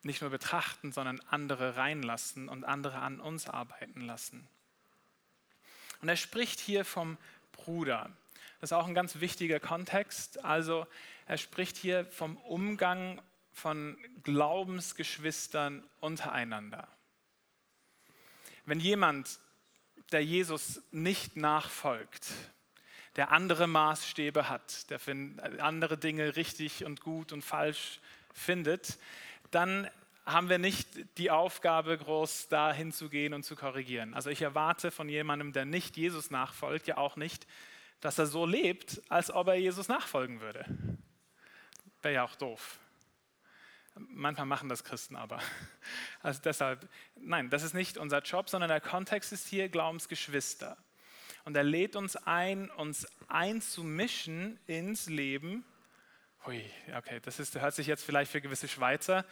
nicht 0.02 0.20
nur 0.20 0.30
betrachten, 0.30 0.92
sondern 0.92 1.20
andere 1.28 1.76
reinlassen 1.76 2.48
und 2.48 2.64
andere 2.64 2.98
an 2.98 3.20
uns 3.20 3.48
arbeiten 3.48 4.00
lassen. 4.02 4.48
Und 6.00 6.08
er 6.08 6.16
spricht 6.16 6.61
hier 6.61 6.84
vom 6.84 7.16
Bruder. 7.52 8.11
Das 8.61 8.70
ist 8.70 8.76
auch 8.76 8.87
ein 8.87 8.94
ganz 8.94 9.20
wichtiger 9.20 9.61
Kontext. 9.61 10.44
Also 10.44 10.87
er 11.26 11.38
spricht 11.38 11.76
hier 11.76 12.06
vom 12.06 12.37
Umgang 12.37 13.20
von 13.52 13.98
Glaubensgeschwistern 14.22 15.84
untereinander. 16.00 16.88
Wenn 18.64 18.80
jemand, 18.80 19.40
der 20.12 20.24
Jesus 20.24 20.80
nicht 20.92 21.37
nachfolgt, 21.37 22.28
der 23.16 23.32
andere 23.32 23.66
Maßstäbe 23.66 24.48
hat, 24.48 24.90
der 24.90 25.00
andere 25.58 25.98
Dinge 25.98 26.37
richtig 26.37 26.84
und 26.84 27.00
gut 27.00 27.32
und 27.32 27.42
falsch 27.42 28.00
findet, 28.32 28.98
dann 29.51 29.88
haben 30.27 30.51
wir 30.51 30.59
nicht 30.59 31.18
die 31.18 31.31
Aufgabe, 31.31 31.96
groß 31.96 32.48
da 32.48 32.72
hinzugehen 32.72 33.33
und 33.33 33.44
zu 33.44 33.57
korrigieren. 33.57 34.12
Also 34.12 34.29
ich 34.29 34.42
erwarte 34.42 34.90
von 34.90 35.09
jemandem, 35.09 35.53
der 35.53 35.64
nicht 35.64 35.96
Jesus 35.96 36.31
nachfolgt, 36.31 36.87
ja 36.87 36.98
auch 36.98 37.16
nicht, 37.16 37.46
dass 38.01 38.18
er 38.18 38.27
so 38.27 38.44
lebt, 38.44 39.01
als 39.09 39.31
ob 39.31 39.48
er 39.48 39.55
Jesus 39.55 39.88
nachfolgen 39.88 40.40
würde. 40.40 40.64
Wäre 42.03 42.14
ja 42.14 42.24
auch 42.24 42.37
doof. 42.37 42.79
Manchmal 43.94 44.46
machen 44.46 44.68
das 44.68 44.85
Christen 44.85 45.16
aber. 45.16 45.40
Also 46.20 46.40
deshalb, 46.44 46.88
nein, 47.16 47.48
das 47.48 47.62
ist 47.62 47.74
nicht 47.74 47.96
unser 47.96 48.20
Job, 48.20 48.51
sondern 48.51 48.68
der 48.68 48.81
Kontext 48.81 49.33
ist 49.33 49.46
hier 49.48 49.68
Glaubensgeschwister. 49.68 50.77
Und 51.44 51.57
er 51.57 51.62
lädt 51.62 51.96
uns 51.96 52.16
ein, 52.16 52.70
uns 52.70 53.07
einzumischen 53.29 54.59
ins 54.66 55.09
Leben. 55.09 55.64
Hui, 56.48 56.64
okay, 56.96 57.20
das 57.20 57.38
ist, 57.38 57.61
hört 57.61 57.74
sich 57.74 57.87
jetzt 57.87 58.02
vielleicht 58.02 58.32
für 58.32 58.40
gewisse 58.40 58.68
Schweizer 58.68 59.24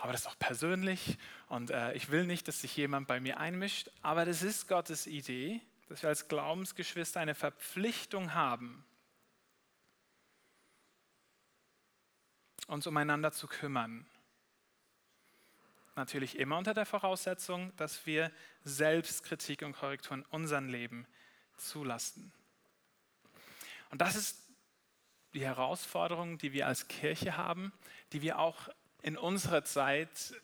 aber 0.00 0.12
das 0.12 0.22
ist 0.22 0.26
auch 0.28 0.38
persönlich 0.38 1.18
und 1.48 1.70
äh, 1.70 1.92
ich 1.92 2.10
will 2.10 2.24
nicht, 2.24 2.48
dass 2.48 2.62
sich 2.62 2.74
jemand 2.76 3.06
bei 3.06 3.20
mir 3.20 3.38
einmischt, 3.38 3.90
aber 4.02 4.24
das 4.24 4.42
ist 4.42 4.66
Gottes 4.66 5.06
Idee, 5.06 5.60
dass 5.88 6.02
wir 6.02 6.08
als 6.08 6.28
Glaubensgeschwister 6.28 7.20
eine 7.20 7.34
Verpflichtung 7.34 8.32
haben, 8.32 8.84
uns 12.66 12.86
umeinander 12.86 13.32
zu 13.32 13.46
kümmern. 13.46 14.06
Natürlich 15.96 16.38
immer 16.38 16.56
unter 16.56 16.72
der 16.72 16.86
Voraussetzung, 16.86 17.76
dass 17.76 18.06
wir 18.06 18.32
Selbstkritik 18.64 19.62
und 19.62 19.74
Korrektur 19.74 20.16
in 20.16 20.24
unserem 20.26 20.68
Leben 20.68 21.06
zulassen. 21.58 22.32
Und 23.90 24.00
das 24.00 24.14
ist 24.14 24.39
die 25.34 25.44
Herausforderung, 25.44 26.38
die 26.38 26.52
wir 26.52 26.66
als 26.66 26.88
Kirche 26.88 27.36
haben, 27.36 27.72
die 28.12 28.22
wir 28.22 28.38
auch 28.38 28.68
in 29.02 29.16
unserer 29.16 29.64
Zeit 29.64 30.34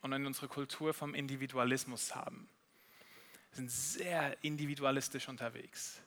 und 0.00 0.12
in 0.12 0.26
unserer 0.26 0.48
Kultur 0.48 0.94
vom 0.94 1.14
Individualismus 1.14 2.14
haben. 2.14 2.48
Wir 3.50 3.56
sind 3.56 3.70
sehr 3.70 4.36
individualistisch 4.42 5.28
unterwegs. 5.28 6.00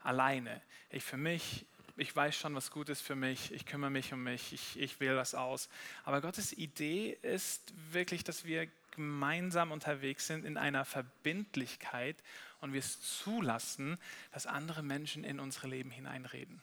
Alleine. 0.00 0.60
Ich 0.90 1.02
für 1.02 1.16
mich, 1.16 1.66
ich 1.96 2.14
weiß 2.14 2.36
schon, 2.36 2.54
was 2.54 2.70
gut 2.70 2.90
ist 2.90 3.00
für 3.00 3.16
mich, 3.16 3.52
ich 3.52 3.64
kümmere 3.64 3.90
mich 3.90 4.12
um 4.12 4.22
mich, 4.22 4.52
ich, 4.52 4.78
ich 4.78 5.00
wähle 5.00 5.16
das 5.16 5.34
aus. 5.34 5.68
Aber 6.04 6.20
Gottes 6.20 6.52
Idee 6.52 7.18
ist 7.22 7.72
wirklich, 7.90 8.22
dass 8.22 8.44
wir 8.44 8.68
gemeinsam 8.90 9.72
unterwegs 9.72 10.26
sind 10.26 10.44
in 10.44 10.56
einer 10.56 10.84
Verbindlichkeit 10.84 12.16
und 12.60 12.72
wir 12.72 12.80
es 12.80 13.00
zulassen, 13.00 13.98
dass 14.32 14.46
andere 14.46 14.82
Menschen 14.82 15.24
in 15.24 15.40
unsere 15.40 15.66
Leben 15.66 15.90
hineinreden. 15.90 16.62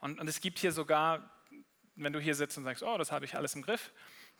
Und, 0.00 0.20
und 0.20 0.28
es 0.28 0.40
gibt 0.40 0.58
hier 0.58 0.72
sogar 0.72 1.30
wenn 1.98 2.12
du 2.12 2.20
hier 2.20 2.34
sitzt 2.34 2.56
und 2.56 2.64
sagst, 2.64 2.82
oh, 2.82 2.96
das 2.96 3.12
habe 3.12 3.24
ich 3.24 3.36
alles 3.36 3.54
im 3.54 3.62
Griff, 3.62 3.92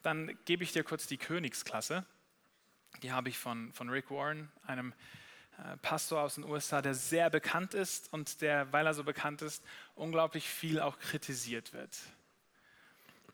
dann 0.02 0.38
gebe 0.44 0.62
ich 0.62 0.72
dir 0.72 0.84
kurz 0.84 1.06
die 1.06 1.18
Königsklasse. 1.18 2.04
Die 3.02 3.12
habe 3.12 3.28
ich 3.28 3.38
von, 3.38 3.72
von 3.72 3.90
Rick 3.90 4.10
Warren, 4.10 4.50
einem 4.66 4.94
äh, 5.58 5.76
Pastor 5.78 6.22
aus 6.22 6.36
den 6.36 6.44
USA, 6.44 6.80
der 6.80 6.94
sehr 6.94 7.30
bekannt 7.30 7.74
ist 7.74 8.12
und 8.12 8.40
der, 8.40 8.72
weil 8.72 8.86
er 8.86 8.94
so 8.94 9.04
bekannt 9.04 9.42
ist, 9.42 9.62
unglaublich 9.94 10.48
viel 10.48 10.80
auch 10.80 10.98
kritisiert 10.98 11.72
wird. 11.72 11.98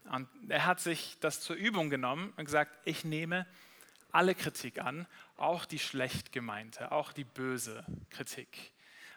Und 0.05 0.29
er 0.49 0.67
hat 0.67 0.81
sich 0.81 1.17
das 1.21 1.41
zur 1.41 1.57
Übung 1.57 1.89
genommen 1.89 2.33
und 2.37 2.45
gesagt, 2.45 2.73
ich 2.85 3.05
nehme 3.05 3.47
alle 4.11 4.35
Kritik 4.35 4.81
an, 4.81 5.07
auch 5.37 5.65
die 5.65 5.79
schlecht 5.79 6.33
gemeinte, 6.33 6.93
auch 6.93 7.13
die 7.13 7.25
böse 7.25 7.85
Kritik. 8.11 8.73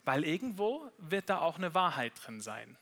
Weil 0.05 0.23
irgendwo 0.23 0.89
wird 0.97 1.29
da 1.29 1.39
auch 1.39 1.57
eine 1.57 1.73
Wahrheit 1.73 2.13
drin 2.23 2.39
sein. 2.39 2.77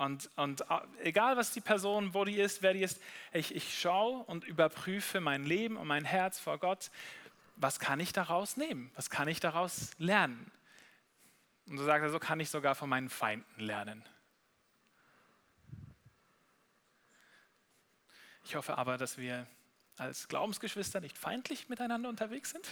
Und, 0.00 0.30
und 0.36 0.62
äh, 0.62 0.80
egal, 1.02 1.36
was 1.36 1.52
die 1.52 1.60
Person, 1.60 2.14
wo 2.14 2.24
die 2.24 2.40
ist, 2.40 2.62
wer 2.62 2.72
die 2.72 2.82
ist, 2.82 3.02
ich, 3.34 3.54
ich 3.54 3.78
schaue 3.78 4.24
und 4.24 4.44
überprüfe 4.44 5.20
mein 5.20 5.44
Leben 5.44 5.76
und 5.76 5.86
mein 5.86 6.06
Herz 6.06 6.40
vor 6.40 6.56
Gott. 6.56 6.90
Was 7.56 7.78
kann 7.78 8.00
ich 8.00 8.14
daraus 8.14 8.56
nehmen? 8.56 8.90
Was 8.94 9.10
kann 9.10 9.28
ich 9.28 9.40
daraus 9.40 9.90
lernen? 9.98 10.50
Und 11.68 11.76
so 11.76 11.84
sagt 11.84 12.02
er, 12.02 12.08
so 12.08 12.18
kann 12.18 12.40
ich 12.40 12.48
sogar 12.48 12.74
von 12.74 12.88
meinen 12.88 13.10
Feinden 13.10 13.60
lernen. 13.60 14.02
Ich 18.44 18.56
hoffe 18.56 18.78
aber, 18.78 18.96
dass 18.96 19.18
wir 19.18 19.46
als 19.98 20.28
Glaubensgeschwister 20.28 21.02
nicht 21.02 21.18
feindlich 21.18 21.68
miteinander 21.68 22.08
unterwegs 22.08 22.52
sind. 22.52 22.66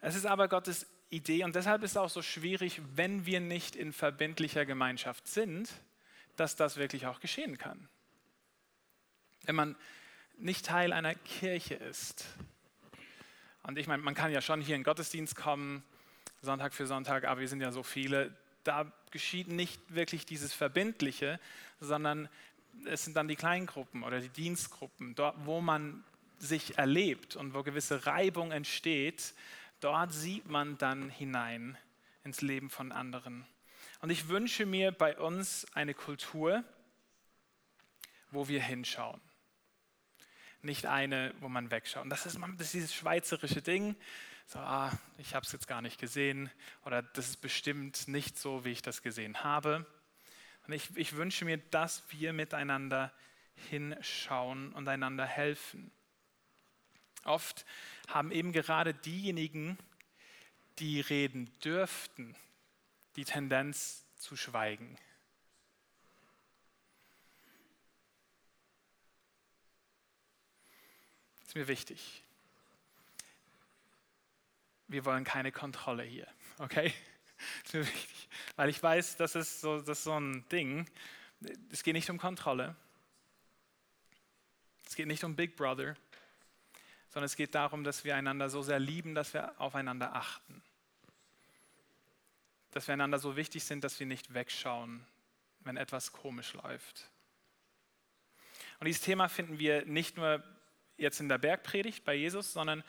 Es 0.00 0.14
ist 0.14 0.24
aber 0.24 0.46
Gottes 0.46 0.86
Idee 1.12 1.44
und 1.44 1.54
deshalb 1.54 1.82
ist 1.82 1.92
es 1.92 1.96
auch 1.96 2.10
so 2.10 2.22
schwierig, 2.22 2.80
wenn 2.94 3.26
wir 3.26 3.40
nicht 3.40 3.76
in 3.76 3.92
verbindlicher 3.92 4.64
Gemeinschaft 4.64 5.28
sind, 5.28 5.70
dass 6.36 6.56
das 6.56 6.78
wirklich 6.78 7.06
auch 7.06 7.20
geschehen 7.20 7.58
kann. 7.58 7.88
Wenn 9.44 9.54
man 9.54 9.76
nicht 10.38 10.64
Teil 10.64 10.92
einer 10.92 11.14
Kirche 11.14 11.74
ist. 11.74 12.24
Und 13.62 13.78
ich 13.78 13.86
meine, 13.86 14.02
man 14.02 14.14
kann 14.14 14.32
ja 14.32 14.40
schon 14.40 14.60
hier 14.60 14.74
in 14.74 14.80
den 14.80 14.84
Gottesdienst 14.84 15.36
kommen, 15.36 15.82
Sonntag 16.40 16.72
für 16.72 16.86
Sonntag, 16.86 17.24
aber 17.24 17.40
wir 17.40 17.48
sind 17.48 17.60
ja 17.60 17.70
so 17.70 17.82
viele. 17.82 18.34
Da 18.64 18.90
geschieht 19.10 19.48
nicht 19.48 19.80
wirklich 19.94 20.24
dieses 20.24 20.54
Verbindliche, 20.54 21.38
sondern 21.78 22.28
es 22.86 23.04
sind 23.04 23.16
dann 23.16 23.28
die 23.28 23.36
Kleingruppen 23.36 24.02
oder 24.02 24.20
die 24.20 24.30
Dienstgruppen, 24.30 25.14
dort, 25.14 25.36
wo 25.44 25.60
man 25.60 26.02
sich 26.38 26.78
erlebt 26.78 27.36
und 27.36 27.54
wo 27.54 27.62
gewisse 27.62 28.06
Reibung 28.06 28.50
entsteht, 28.50 29.34
Dort 29.82 30.12
sieht 30.12 30.48
man 30.48 30.78
dann 30.78 31.10
hinein 31.10 31.76
ins 32.22 32.40
Leben 32.40 32.70
von 32.70 32.92
anderen. 32.92 33.44
Und 34.00 34.10
ich 34.10 34.28
wünsche 34.28 34.64
mir 34.64 34.92
bei 34.92 35.18
uns 35.18 35.66
eine 35.74 35.92
Kultur, 35.92 36.62
wo 38.30 38.46
wir 38.46 38.62
hinschauen. 38.62 39.20
Nicht 40.62 40.86
eine, 40.86 41.34
wo 41.40 41.48
man 41.48 41.72
wegschaut. 41.72 42.04
Und 42.04 42.10
das 42.10 42.26
ist, 42.26 42.38
das 42.40 42.66
ist 42.66 42.74
dieses 42.74 42.94
schweizerische 42.94 43.60
Ding. 43.60 43.96
So, 44.46 44.60
ah, 44.60 44.92
ich 45.18 45.34
habe 45.34 45.44
es 45.44 45.50
jetzt 45.50 45.66
gar 45.66 45.82
nicht 45.82 45.98
gesehen 45.98 46.48
oder 46.84 47.02
das 47.02 47.30
ist 47.30 47.40
bestimmt 47.40 48.06
nicht 48.06 48.38
so, 48.38 48.64
wie 48.64 48.70
ich 48.70 48.82
das 48.82 49.02
gesehen 49.02 49.42
habe. 49.42 49.84
Und 50.68 50.74
ich, 50.74 50.96
ich 50.96 51.16
wünsche 51.16 51.44
mir, 51.44 51.58
dass 51.58 52.04
wir 52.10 52.32
miteinander 52.32 53.12
hinschauen 53.68 54.72
und 54.74 54.86
einander 54.86 55.26
helfen. 55.26 55.90
Oft 57.24 57.64
haben 58.08 58.32
eben 58.32 58.52
gerade 58.52 58.94
diejenigen, 58.94 59.78
die 60.78 61.00
reden 61.00 61.52
dürften, 61.60 62.34
die 63.16 63.24
Tendenz 63.24 64.04
zu 64.16 64.36
schweigen. 64.36 64.98
Das 71.40 71.48
ist 71.48 71.54
mir 71.54 71.68
wichtig. 71.68 72.22
Wir 74.88 75.04
wollen 75.04 75.24
keine 75.24 75.52
Kontrolle 75.52 76.02
hier, 76.02 76.26
okay? 76.58 76.92
Das 77.64 77.66
ist 77.66 77.74
mir 77.74 77.86
wichtig, 77.86 78.28
weil 78.56 78.68
ich 78.68 78.82
weiß, 78.82 79.16
das 79.16 79.34
ist 79.34 79.60
so, 79.60 79.80
das 79.80 79.98
ist 79.98 80.04
so 80.04 80.18
ein 80.18 80.48
Ding. 80.48 80.88
Es 81.70 81.82
geht 81.82 81.94
nicht 81.94 82.08
um 82.08 82.18
Kontrolle. 82.18 82.76
Es 84.86 84.94
geht 84.94 85.06
nicht 85.06 85.24
um 85.24 85.34
Big 85.34 85.56
Brother 85.56 85.96
sondern 87.12 87.26
es 87.26 87.36
geht 87.36 87.54
darum, 87.54 87.84
dass 87.84 88.04
wir 88.04 88.16
einander 88.16 88.48
so 88.48 88.62
sehr 88.62 88.78
lieben, 88.78 89.14
dass 89.14 89.34
wir 89.34 89.60
aufeinander 89.60 90.16
achten. 90.16 90.62
Dass 92.70 92.88
wir 92.88 92.94
einander 92.94 93.18
so 93.18 93.36
wichtig 93.36 93.64
sind, 93.64 93.84
dass 93.84 94.00
wir 94.00 94.06
nicht 94.06 94.32
wegschauen, 94.32 95.04
wenn 95.60 95.76
etwas 95.76 96.12
komisch 96.12 96.54
läuft. 96.54 97.10
Und 98.80 98.86
dieses 98.86 99.02
Thema 99.02 99.28
finden 99.28 99.58
wir 99.58 99.84
nicht 99.84 100.16
nur 100.16 100.42
jetzt 100.96 101.20
in 101.20 101.28
der 101.28 101.36
Bergpredigt 101.36 102.02
bei 102.04 102.14
Jesus, 102.14 102.54
sondern 102.54 102.82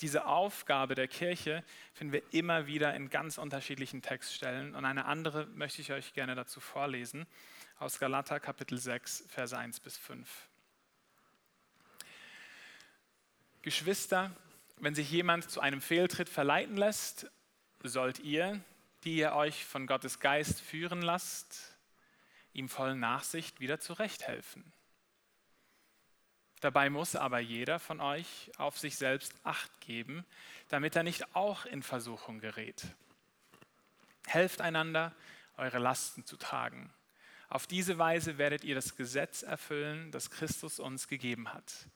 diese 0.00 0.26
Aufgabe 0.26 0.94
der 0.94 1.08
Kirche 1.08 1.64
finden 1.94 2.12
wir 2.12 2.22
immer 2.32 2.68
wieder 2.68 2.94
in 2.94 3.10
ganz 3.10 3.38
unterschiedlichen 3.38 4.02
Textstellen. 4.02 4.76
Und 4.76 4.84
eine 4.84 5.06
andere 5.06 5.46
möchte 5.46 5.82
ich 5.82 5.90
euch 5.90 6.12
gerne 6.14 6.36
dazu 6.36 6.60
vorlesen, 6.60 7.26
aus 7.80 7.98
Galater 7.98 8.38
Kapitel 8.38 8.78
6, 8.78 9.24
Verse 9.28 9.58
1 9.58 9.80
bis 9.80 9.98
5. 9.98 10.48
Geschwister, 13.62 14.30
wenn 14.76 14.94
sich 14.94 15.10
jemand 15.10 15.50
zu 15.50 15.60
einem 15.60 15.80
Fehltritt 15.80 16.28
verleiten 16.28 16.76
lässt, 16.76 17.30
sollt 17.82 18.20
ihr, 18.20 18.60
die 19.04 19.16
ihr 19.16 19.32
euch 19.32 19.64
von 19.64 19.86
Gottes 19.86 20.20
Geist 20.20 20.60
führen 20.60 21.02
lasst, 21.02 21.76
ihm 22.52 22.68
voll 22.68 22.94
Nachsicht 22.94 23.60
wieder 23.60 23.80
zurechthelfen. 23.80 24.72
Dabei 26.60 26.90
muss 26.90 27.14
aber 27.14 27.38
jeder 27.38 27.78
von 27.78 28.00
euch 28.00 28.50
auf 28.56 28.78
sich 28.78 28.96
selbst 28.96 29.34
acht 29.44 29.80
geben, 29.80 30.24
damit 30.68 30.96
er 30.96 31.04
nicht 31.04 31.36
auch 31.36 31.66
in 31.66 31.82
Versuchung 31.82 32.40
gerät. 32.40 32.82
Helft 34.26 34.60
einander, 34.60 35.14
eure 35.56 35.78
Lasten 35.78 36.24
zu 36.24 36.36
tragen. 36.36 36.92
Auf 37.48 37.66
diese 37.66 37.98
Weise 37.98 38.38
werdet 38.38 38.64
ihr 38.64 38.74
das 38.74 38.96
Gesetz 38.96 39.42
erfüllen, 39.42 40.10
das 40.10 40.30
Christus 40.30 40.80
uns 40.80 41.08
gegeben 41.08 41.52
hat. 41.52 41.86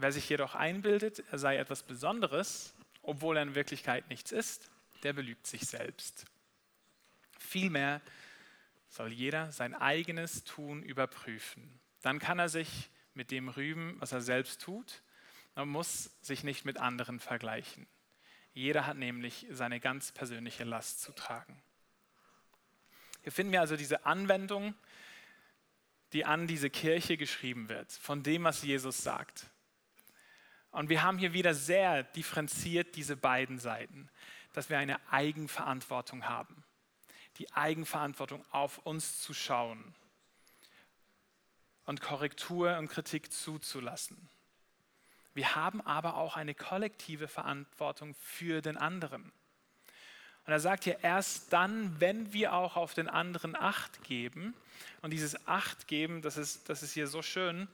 Wer 0.00 0.12
sich 0.12 0.28
jedoch 0.28 0.54
einbildet, 0.54 1.24
er 1.32 1.40
sei 1.40 1.56
etwas 1.56 1.82
Besonderes, 1.82 2.72
obwohl 3.02 3.36
er 3.36 3.42
in 3.42 3.56
Wirklichkeit 3.56 4.08
nichts 4.08 4.30
ist, 4.30 4.70
der 5.02 5.12
belügt 5.12 5.44
sich 5.44 5.62
selbst. 5.62 6.24
Vielmehr 7.36 8.00
soll 8.88 9.12
jeder 9.12 9.50
sein 9.50 9.74
eigenes 9.74 10.44
Tun 10.44 10.84
überprüfen. 10.84 11.80
Dann 12.00 12.20
kann 12.20 12.38
er 12.38 12.48
sich 12.48 12.90
mit 13.14 13.32
dem 13.32 13.48
rühmen, 13.48 13.96
was 13.98 14.12
er 14.12 14.20
selbst 14.20 14.62
tut. 14.62 15.02
Man 15.56 15.68
muss 15.68 16.12
sich 16.22 16.44
nicht 16.44 16.64
mit 16.64 16.78
anderen 16.78 17.18
vergleichen. 17.18 17.88
Jeder 18.54 18.86
hat 18.86 18.98
nämlich 18.98 19.48
seine 19.50 19.80
ganz 19.80 20.12
persönliche 20.12 20.62
Last 20.62 21.02
zu 21.02 21.10
tragen. 21.10 21.60
Hier 23.24 23.32
finden 23.32 23.50
wir 23.50 23.62
also 23.62 23.76
diese 23.76 24.06
Anwendung, 24.06 24.76
die 26.12 26.24
an 26.24 26.46
diese 26.46 26.70
Kirche 26.70 27.16
geschrieben 27.16 27.68
wird, 27.68 27.90
von 27.90 28.22
dem, 28.22 28.44
was 28.44 28.62
Jesus 28.62 29.02
sagt. 29.02 29.50
Und 30.78 30.90
wir 30.90 31.02
haben 31.02 31.18
hier 31.18 31.32
wieder 31.32 31.54
sehr 31.54 32.04
differenziert 32.04 32.94
diese 32.94 33.16
beiden 33.16 33.58
Seiten, 33.58 34.08
dass 34.52 34.70
wir 34.70 34.78
eine 34.78 35.00
Eigenverantwortung 35.10 36.28
haben. 36.28 36.62
Die 37.38 37.52
Eigenverantwortung 37.52 38.44
auf 38.52 38.78
uns 38.86 39.20
zu 39.20 39.34
schauen 39.34 39.92
und 41.84 42.00
Korrektur 42.00 42.78
und 42.78 42.86
Kritik 42.86 43.32
zuzulassen. 43.32 44.28
Wir 45.34 45.56
haben 45.56 45.80
aber 45.80 46.14
auch 46.14 46.36
eine 46.36 46.54
kollektive 46.54 47.26
Verantwortung 47.26 48.14
für 48.14 48.62
den 48.62 48.76
anderen. 48.76 49.32
Und 50.46 50.52
er 50.52 50.60
sagt 50.60 50.84
hier, 50.84 51.02
erst 51.02 51.52
dann, 51.52 52.00
wenn 52.00 52.32
wir 52.32 52.52
auch 52.52 52.76
auf 52.76 52.94
den 52.94 53.08
anderen 53.08 53.56
Acht 53.56 54.04
geben, 54.04 54.54
und 55.02 55.10
dieses 55.10 55.44
Acht 55.48 55.88
geben, 55.88 56.22
das 56.22 56.36
ist, 56.36 56.68
das 56.68 56.84
ist 56.84 56.92
hier 56.92 57.08
so 57.08 57.20
schön, 57.20 57.66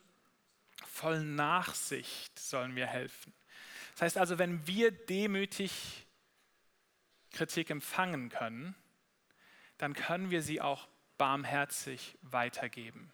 voll 0.86 1.22
Nachsicht 1.22 2.38
sollen 2.38 2.76
wir 2.76 2.86
helfen. 2.86 3.32
Das 3.92 4.02
heißt 4.02 4.18
also, 4.18 4.38
wenn 4.38 4.66
wir 4.66 4.90
demütig 4.90 6.06
Kritik 7.30 7.70
empfangen 7.70 8.28
können, 8.28 8.74
dann 9.78 9.94
können 9.94 10.30
wir 10.30 10.42
sie 10.42 10.60
auch 10.60 10.88
barmherzig 11.18 12.16
weitergeben. 12.22 13.12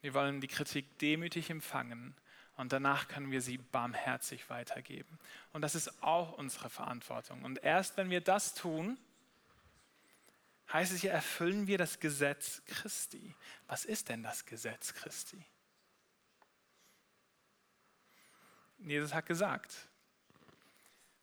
Wir 0.00 0.14
wollen 0.14 0.40
die 0.40 0.48
Kritik 0.48 0.98
demütig 0.98 1.50
empfangen 1.50 2.14
und 2.56 2.72
danach 2.72 3.08
können 3.08 3.30
wir 3.30 3.40
sie 3.40 3.58
barmherzig 3.58 4.50
weitergeben. 4.50 5.18
Und 5.52 5.62
das 5.62 5.74
ist 5.74 6.02
auch 6.02 6.36
unsere 6.36 6.70
Verantwortung. 6.70 7.42
Und 7.42 7.62
erst 7.64 7.96
wenn 7.96 8.10
wir 8.10 8.20
das 8.20 8.54
tun, 8.54 8.98
heißt 10.74 10.92
es 10.92 11.00
hier, 11.00 11.12
erfüllen 11.12 11.68
wir 11.68 11.78
das 11.78 12.00
Gesetz 12.00 12.60
Christi. 12.66 13.34
Was 13.68 13.84
ist 13.84 14.08
denn 14.08 14.24
das 14.24 14.44
Gesetz 14.44 14.92
Christi? 14.92 15.42
Jesus 18.78 19.14
hat 19.14 19.24
gesagt, 19.24 19.88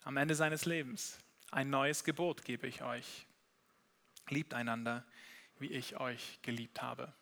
am 0.04 0.16
Ende 0.16 0.36
seines 0.36 0.66
Lebens, 0.66 1.20
ein 1.52 1.70
neues 1.70 2.06
Gebot 2.06 2.46
gebe 2.46 2.66
ich 2.66 2.82
euch. 2.82 3.28
Liebt 4.30 4.54
einander, 4.54 5.06
wie 5.60 5.72
ich 5.72 6.00
euch 6.00 6.40
geliebt 6.42 6.82
habe. 6.82 7.14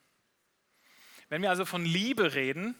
Wenn 1.30 1.42
wir 1.42 1.50
also 1.50 1.66
von 1.66 1.84
Liebe 1.84 2.36
reden, 2.36 2.76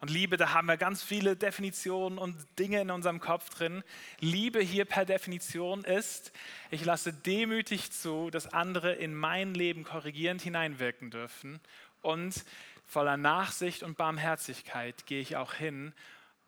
und 0.00 0.08
Liebe, 0.08 0.38
da 0.38 0.54
haben 0.54 0.66
wir 0.66 0.78
ganz 0.78 1.02
viele 1.02 1.36
Definitionen 1.36 2.18
und 2.18 2.34
Dinge 2.58 2.80
in 2.80 2.90
unserem 2.90 3.20
Kopf 3.20 3.50
drin. 3.50 3.84
Liebe 4.18 4.60
hier 4.60 4.86
per 4.86 5.04
Definition 5.04 5.84
ist, 5.84 6.32
ich 6.70 6.86
lasse 6.86 7.12
demütig 7.12 7.92
zu, 7.92 8.30
dass 8.30 8.50
andere 8.52 8.94
in 8.94 9.14
mein 9.14 9.52
Leben 9.52 9.84
korrigierend 9.84 10.40
hineinwirken 10.40 11.10
dürfen. 11.10 11.60
Und 12.00 12.46
voller 12.86 13.18
Nachsicht 13.18 13.82
und 13.82 13.98
Barmherzigkeit 13.98 15.04
gehe 15.04 15.20
ich 15.20 15.36
auch 15.36 15.52
hin 15.52 15.92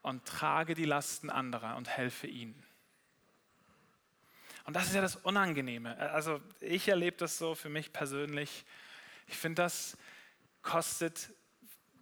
und 0.00 0.24
trage 0.24 0.74
die 0.74 0.86
Lasten 0.86 1.28
anderer 1.28 1.76
und 1.76 1.90
helfe 1.90 2.26
ihnen. 2.26 2.64
Und 4.64 4.76
das 4.76 4.86
ist 4.86 4.94
ja 4.94 5.02
das 5.02 5.16
Unangenehme. 5.16 5.98
Also 5.98 6.40
ich 6.60 6.88
erlebe 6.88 7.18
das 7.18 7.36
so 7.36 7.54
für 7.54 7.68
mich 7.68 7.92
persönlich. 7.92 8.64
Ich 9.26 9.36
finde 9.36 9.62
das 9.62 9.98
kostet, 10.62 11.30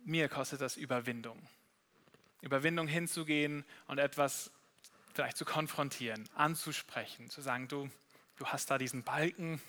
mir 0.04 0.28
kostet 0.28 0.60
das 0.60 0.76
Überwindung. 0.76 1.40
Überwindung 2.42 2.88
hinzugehen 2.88 3.64
und 3.86 3.98
etwas 3.98 4.50
vielleicht 5.14 5.36
zu 5.36 5.44
konfrontieren, 5.44 6.28
anzusprechen, 6.34 7.28
zu 7.30 7.40
sagen, 7.40 7.68
du, 7.68 7.90
du 8.36 8.46
hast 8.46 8.70
da 8.70 8.78
diesen 8.78 9.02
Balken, 9.02 9.60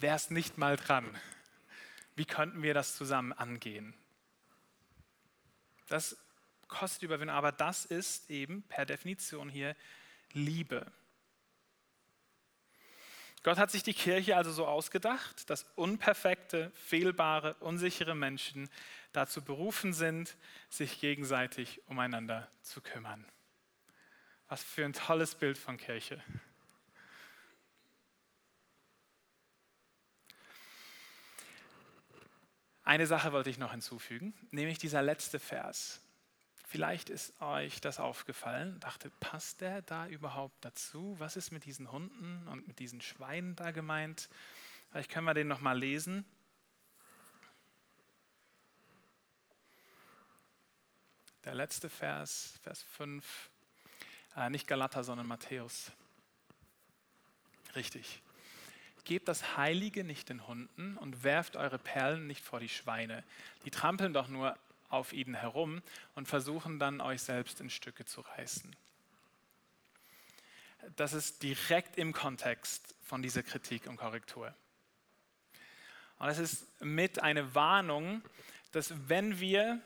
wärst 0.00 0.30
nicht 0.30 0.58
mal 0.58 0.76
dran. 0.76 1.18
Wie 2.16 2.24
könnten 2.24 2.62
wir 2.62 2.74
das 2.74 2.96
zusammen 2.96 3.32
angehen? 3.32 3.94
Das 5.88 6.16
kostet 6.66 7.02
Überwindung, 7.02 7.36
aber 7.36 7.52
das 7.52 7.84
ist 7.84 8.30
eben 8.30 8.62
per 8.62 8.84
Definition 8.84 9.48
hier 9.48 9.74
Liebe. 10.32 10.92
Gott 13.42 13.58
hat 13.58 13.70
sich 13.70 13.82
die 13.82 13.94
Kirche 13.94 14.36
also 14.36 14.50
so 14.50 14.66
ausgedacht, 14.66 15.48
dass 15.48 15.64
unperfekte, 15.76 16.70
fehlbare, 16.74 17.54
unsichere 17.60 18.14
Menschen 18.14 18.68
dazu 19.12 19.42
berufen 19.42 19.92
sind, 19.92 20.36
sich 20.68 21.00
gegenseitig 21.00 21.80
umeinander 21.86 22.50
zu 22.62 22.80
kümmern. 22.80 23.24
Was 24.48 24.62
für 24.62 24.84
ein 24.84 24.92
tolles 24.92 25.34
Bild 25.34 25.58
von 25.58 25.76
Kirche. 25.76 26.22
Eine 32.82 33.06
Sache 33.06 33.32
wollte 33.32 33.50
ich 33.50 33.58
noch 33.58 33.72
hinzufügen, 33.72 34.32
nämlich 34.50 34.78
dieser 34.78 35.02
letzte 35.02 35.38
Vers. 35.38 36.00
Vielleicht 36.70 37.08
ist 37.08 37.32
euch 37.40 37.80
das 37.80 37.98
aufgefallen, 37.98 38.78
dachte, 38.80 39.08
passt 39.20 39.62
der 39.62 39.80
da 39.80 40.06
überhaupt 40.06 40.62
dazu? 40.62 41.16
Was 41.18 41.38
ist 41.38 41.50
mit 41.50 41.64
diesen 41.64 41.90
Hunden 41.90 42.46
und 42.46 42.68
mit 42.68 42.78
diesen 42.78 43.00
Schweinen 43.00 43.56
da 43.56 43.70
gemeint? 43.70 44.28
Vielleicht 44.90 45.10
können 45.10 45.24
wir 45.24 45.32
den 45.32 45.48
nochmal 45.48 45.78
lesen. 45.78 46.26
Der 51.44 51.54
letzte 51.54 51.88
Vers, 51.88 52.58
Vers 52.62 52.82
5, 52.82 53.50
äh, 54.36 54.50
nicht 54.50 54.66
Galater, 54.66 55.02
sondern 55.04 55.26
Matthäus. 55.26 55.90
Richtig. 57.74 58.20
Gebt 59.04 59.26
das 59.26 59.56
Heilige 59.56 60.04
nicht 60.04 60.28
den 60.28 60.46
Hunden 60.46 60.98
und 60.98 61.24
werft 61.24 61.56
eure 61.56 61.78
Perlen 61.78 62.26
nicht 62.26 62.44
vor 62.44 62.60
die 62.60 62.68
Schweine. 62.68 63.24
Die 63.64 63.70
trampeln 63.70 64.12
doch 64.12 64.28
nur 64.28 64.54
auf 64.88 65.12
ihnen 65.12 65.34
herum 65.34 65.82
und 66.14 66.28
versuchen 66.28 66.78
dann 66.78 67.00
euch 67.00 67.22
selbst 67.22 67.60
in 67.60 67.70
Stücke 67.70 68.04
zu 68.04 68.20
reißen. 68.20 68.74
Das 70.96 71.12
ist 71.12 71.42
direkt 71.42 71.98
im 71.98 72.12
Kontext 72.12 72.94
von 73.02 73.22
dieser 73.22 73.42
Kritik 73.42 73.86
und 73.86 73.96
Korrektur. 73.96 74.54
Und 76.18 76.28
es 76.28 76.38
ist 76.38 76.80
mit 76.80 77.22
eine 77.22 77.54
Warnung, 77.54 78.22
dass 78.72 78.92
wenn 79.08 79.40
wir 79.40 79.80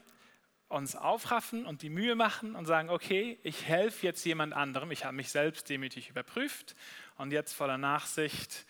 uns 0.69 0.97
aufraffen 0.97 1.67
und 1.67 1.83
die 1.83 1.91
Mühe 1.91 2.15
machen 2.15 2.57
und 2.57 2.65
sagen, 2.65 2.89
okay, 2.89 3.39
ich 3.43 3.67
helfe 3.67 4.07
jetzt 4.07 4.25
jemand 4.25 4.55
anderem, 4.55 4.91
ich 4.91 5.05
habe 5.05 5.15
mich 5.15 5.31
selbst 5.31 5.69
demütig 5.69 6.09
überprüft 6.09 6.75
und 7.19 7.31
jetzt 7.31 7.53
voller 7.53 7.77
Nachsicht 7.77 8.65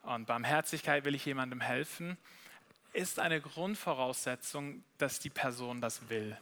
und 0.00 0.26
Barmherzigkeit 0.26 1.04
will 1.04 1.14
ich 1.14 1.24
jemandem 1.26 1.60
helfen, 1.60 2.16
ist 2.92 3.18
eine 3.18 3.40
Grundvoraussetzung, 3.40 4.84
dass 4.98 5.18
die 5.18 5.30
Person 5.30 5.80
das 5.80 6.08
will. 6.08 6.36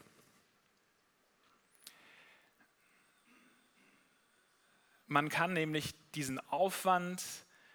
Man 5.07 5.29
kann 5.29 5.53
nämlich 5.53 5.95
diesen 6.15 6.39
Aufwand, 6.51 7.23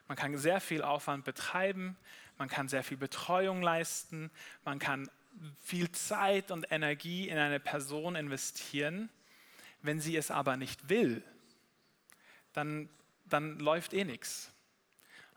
man 0.08 0.18
kann 0.18 0.38
sehr 0.38 0.62
viel 0.62 0.82
Aufwand 0.82 1.26
betreiben, 1.26 1.98
man 2.38 2.48
kann 2.48 2.70
sehr 2.70 2.84
viel 2.84 2.98
Betreuung 2.98 3.62
leisten, 3.62 4.32
man 4.64 4.80
kann 4.80 5.10
viel 5.62 5.92
Zeit 5.92 6.52
und 6.52 6.72
Energie 6.72 7.28
in 7.28 7.38
eine 7.38 7.60
Person 7.60 8.16
investieren. 8.16 9.10
Wenn 9.82 10.00
sie 10.00 10.16
es 10.16 10.32
aber 10.32 10.58
nicht 10.58 10.90
will, 10.90 11.24
dann, 12.54 12.90
dann 13.26 13.60
läuft 13.60 13.94
eh 13.94 14.06
nichts. 14.06 14.55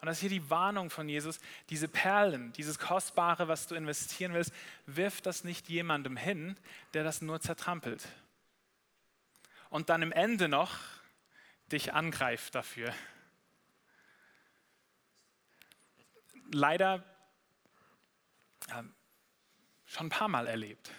Und 0.01 0.07
das 0.07 0.19
ist 0.19 0.21
hier 0.21 0.31
die 0.31 0.49
Warnung 0.49 0.91
von 0.91 1.09
Jesus, 1.09 1.41
diese 1.71 1.89
Perlen, 1.89 2.53
dieses 2.53 2.79
Kostbare, 2.79 3.49
was 3.49 3.67
du 3.67 3.75
investieren 3.75 4.33
willst, 4.33 4.53
wirf 4.87 5.21
das 5.21 5.43
nicht 5.43 5.69
jemandem 5.69 6.17
hin, 6.17 6.57
der 6.95 7.03
das 7.03 7.21
nur 7.21 7.41
zertrampelt. 7.41 8.07
Und 9.71 9.89
dann 9.89 10.03
im 10.03 10.13
Ende 10.13 10.49
noch 10.49 10.79
dich 11.73 11.93
angreift 11.93 12.55
dafür. 12.55 12.95
Leider 16.53 17.05
ja, 18.69 18.85
schon 19.85 20.07
ein 20.07 20.11
paar 20.11 20.29
Mal 20.29 20.47
erlebt, 20.47 20.91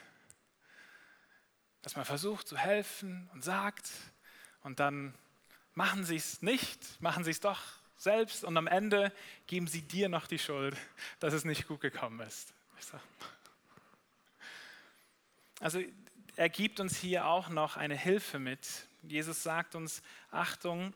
dass 1.81 1.95
man 1.95 2.05
versucht 2.05 2.47
zu 2.47 2.57
helfen 2.57 3.29
und 3.33 3.43
sagt 3.43 3.89
und 4.61 4.79
dann 4.79 5.15
machen 5.73 6.03
sie 6.03 6.17
es 6.17 6.41
nicht, 6.41 7.01
machen 7.01 7.23
sie 7.23 7.31
es 7.31 7.39
doch 7.39 7.78
selbst 7.99 8.45
und 8.45 8.57
am 8.57 8.65
Ende 8.65 9.11
geben 9.45 9.67
sie 9.67 9.81
dir 9.81 10.09
noch 10.09 10.25
die 10.25 10.39
Schuld, 10.39 10.75
dass 11.19 11.33
es 11.33 11.43
nicht 11.43 11.67
gut 11.67 11.81
gekommen 11.81 12.21
ist. 12.21 12.53
Also 15.59 15.83
er 16.37 16.49
gibt 16.49 16.79
uns 16.79 16.97
hier 16.97 17.25
auch 17.25 17.49
noch 17.49 17.75
eine 17.75 17.97
Hilfe 17.97 18.39
mit. 18.39 18.87
Jesus 19.03 19.43
sagt 19.43 19.75
uns, 19.75 20.01
Achtung, 20.31 20.93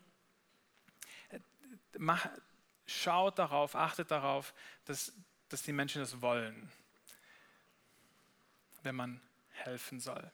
mach, 1.98 2.26
schaut 2.88 3.38
darauf, 3.38 3.76
achtet 3.76 4.10
darauf, 4.10 4.54
dass, 4.86 5.12
dass 5.50 5.62
die 5.64 5.74
Menschen 5.74 6.02
das 6.02 6.22
wollen, 6.22 6.72
wenn 8.84 8.96
man 8.96 9.20
helfen 9.50 10.00
soll. 10.00 10.32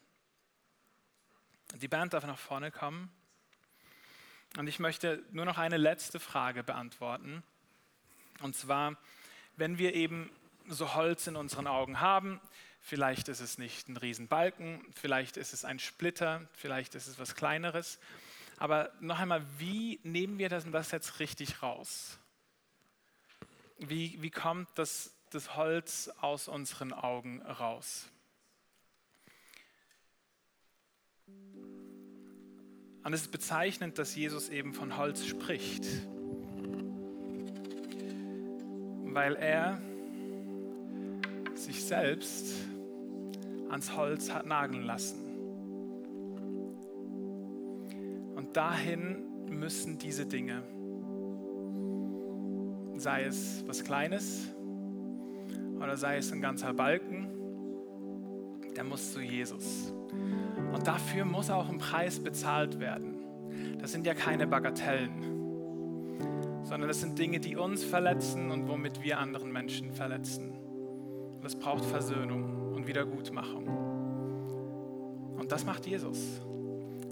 Die 1.76 1.88
Band 1.88 2.14
darf 2.14 2.26
nach 2.26 2.38
vorne 2.38 2.72
kommen. 2.72 3.12
Und 4.58 4.68
ich 4.68 4.80
möchte 4.80 5.24
nur 5.32 5.46
noch 5.46 5.58
eine 5.58 5.78
letzte 5.78 6.20
Frage 6.20 6.64
beantworten. 6.64 7.44
Und 8.42 8.56
zwar, 8.56 8.98
wenn 9.58 9.78
wir 9.78 9.94
eben 9.94 10.30
so 10.68 10.94
Holz 10.96 11.28
in 11.28 11.36
unseren 11.36 11.68
Augen 11.68 12.00
haben, 12.00 12.42
vielleicht 12.82 13.28
ist 13.28 13.42
es 13.42 13.58
nicht 13.58 13.90
ein 13.90 13.98
Riesenbalken, 13.98 14.86
vielleicht 14.94 15.38
ist 15.38 15.54
es 15.54 15.66
ein 15.66 15.80
Splitter, 15.80 16.48
vielleicht 16.54 16.96
ist 16.96 17.08
es 17.08 17.20
was 17.20 17.36
Kleineres. 17.36 18.00
Aber 18.58 18.92
noch 19.00 19.20
einmal, 19.20 19.46
wie 19.58 20.00
nehmen 20.04 20.38
wir 20.38 20.50
das, 20.50 20.70
das 20.70 20.92
jetzt 20.92 21.20
richtig 21.20 21.62
raus? 21.62 22.18
Wie, 23.78 24.22
wie 24.22 24.32
kommt 24.32 24.68
das, 24.76 25.14
das 25.30 25.56
Holz 25.56 26.10
aus 26.20 26.48
unseren 26.48 26.92
Augen 26.92 27.42
raus? 27.42 28.10
Und 33.04 33.14
es 33.14 33.22
ist 33.22 33.32
bezeichnend, 33.32 33.98
dass 33.98 34.16
Jesus 34.16 34.50
eben 34.50 34.74
von 34.74 34.98
Holz 34.98 35.26
spricht, 35.26 35.86
weil 39.06 39.36
er 39.36 39.82
sich 41.56 41.84
selbst 41.84 42.54
ans 43.70 43.96
Holz 43.96 44.32
hat 44.32 44.46
nageln 44.46 44.84
lassen. 44.84 45.20
Und 48.36 48.56
dahin 48.56 49.24
müssen 49.50 49.98
diese 49.98 50.26
Dinge, 50.26 50.64
sei 52.98 53.24
es 53.26 53.64
was 53.68 53.84
Kleines 53.84 54.48
oder 55.78 55.98
sei 55.98 56.18
es 56.18 56.32
ein 56.32 56.42
ganzer 56.42 56.74
Balken, 56.74 57.28
der 58.76 58.84
muss 58.84 59.14
zu 59.14 59.22
Jesus. 59.22 59.94
Und 60.74 60.88
dafür 60.88 61.26
muss 61.26 61.50
auch 61.50 61.70
ein 61.70 61.78
Preis 61.78 62.20
bezahlt 62.20 62.80
werden. 62.80 63.20
Das 63.82 63.92
sind 63.92 64.06
ja 64.06 64.14
keine 64.14 64.48
Bagatellen, 64.48 65.24
sondern 66.64 66.88
das 66.88 67.02
sind 67.02 67.18
Dinge, 67.18 67.40
die 67.40 67.56
uns 67.56 67.84
verletzen 67.84 68.52
und 68.52 68.68
womit 68.68 69.04
wir 69.04 69.20
anderen 69.20 69.52
Menschen 69.52 69.92
verletzen. 69.92 70.52
Und 70.52 71.46
es 71.46 71.56
braucht 71.56 71.86
Versöhnung 71.86 72.74
und 72.74 72.88
Wiedergutmachung. 72.88 73.68
Und 75.38 75.52
das 75.52 75.66
macht 75.66 75.88
Jesus, 75.88 76.42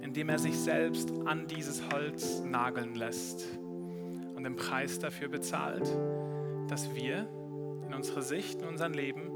indem 0.01 0.29
er 0.29 0.37
sich 0.37 0.57
selbst 0.57 1.11
an 1.25 1.47
dieses 1.47 1.81
Holz 1.91 2.43
nageln 2.43 2.95
lässt 2.95 3.45
und 4.35 4.43
den 4.43 4.55
Preis 4.55 4.99
dafür 4.99 5.29
bezahlt, 5.29 5.87
dass 6.67 6.93
wir 6.93 7.27
in 7.87 7.93
unserer 7.93 8.21
Sicht, 8.21 8.61
in 8.61 8.67
unserem 8.67 8.93
Leben 8.93 9.31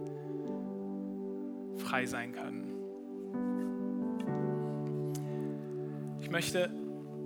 frei 1.77 2.05
sein 2.05 2.33
können. 2.33 2.70
Möchte 6.31 6.71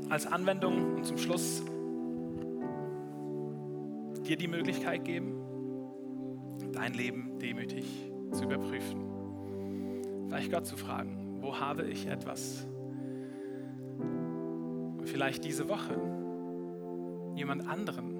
als 0.09 0.25
Anwendung 0.25 0.95
und 0.95 1.05
zum 1.05 1.17
Schluss 1.17 1.63
dir 4.27 4.35
die 4.35 4.47
Möglichkeit 4.47 5.05
geben, 5.05 5.35
dein 6.73 6.93
Leben 6.93 7.39
demütig 7.39 7.85
zu 8.31 8.43
überprüfen. 8.43 9.05
Vielleicht 10.27 10.51
Gott 10.51 10.65
zu 10.65 10.75
fragen, 10.75 11.37
wo 11.39 11.59
habe 11.59 11.83
ich 11.83 12.07
etwas? 12.07 12.67
Und 13.99 15.05
vielleicht 15.05 15.45
diese 15.45 15.69
Woche 15.69 15.95
jemand 17.35 17.67
anderen, 17.67 18.15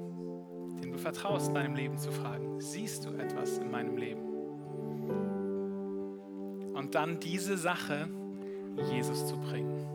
den 0.82 0.91
du 0.91 0.98
vertraust, 0.98 1.48
in 1.50 1.56
deinem 1.56 1.76
Leben 1.76 1.98
zu 1.98 2.12
fragen, 2.12 2.60
siehst 2.60 3.06
du 3.06 3.10
etwas 3.12 3.58
in 3.58 3.71
meinem 3.71 3.98
Leben? 3.98 4.21
Und 6.74 6.93
dann 6.93 7.19
diese 7.19 7.58
Sache 7.58 8.08
Jesus 8.91 9.28
zu 9.28 9.38
bringen 9.39 9.94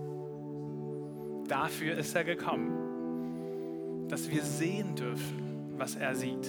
dafür 1.51 1.97
ist 1.97 2.15
er 2.15 2.25
gekommen, 2.25 4.09
dass 4.09 4.31
wir 4.31 4.43
sehen 4.43 4.95
dürfen, 4.95 5.75
was 5.77 5.97
er 5.97 6.15
sieht. 6.15 6.49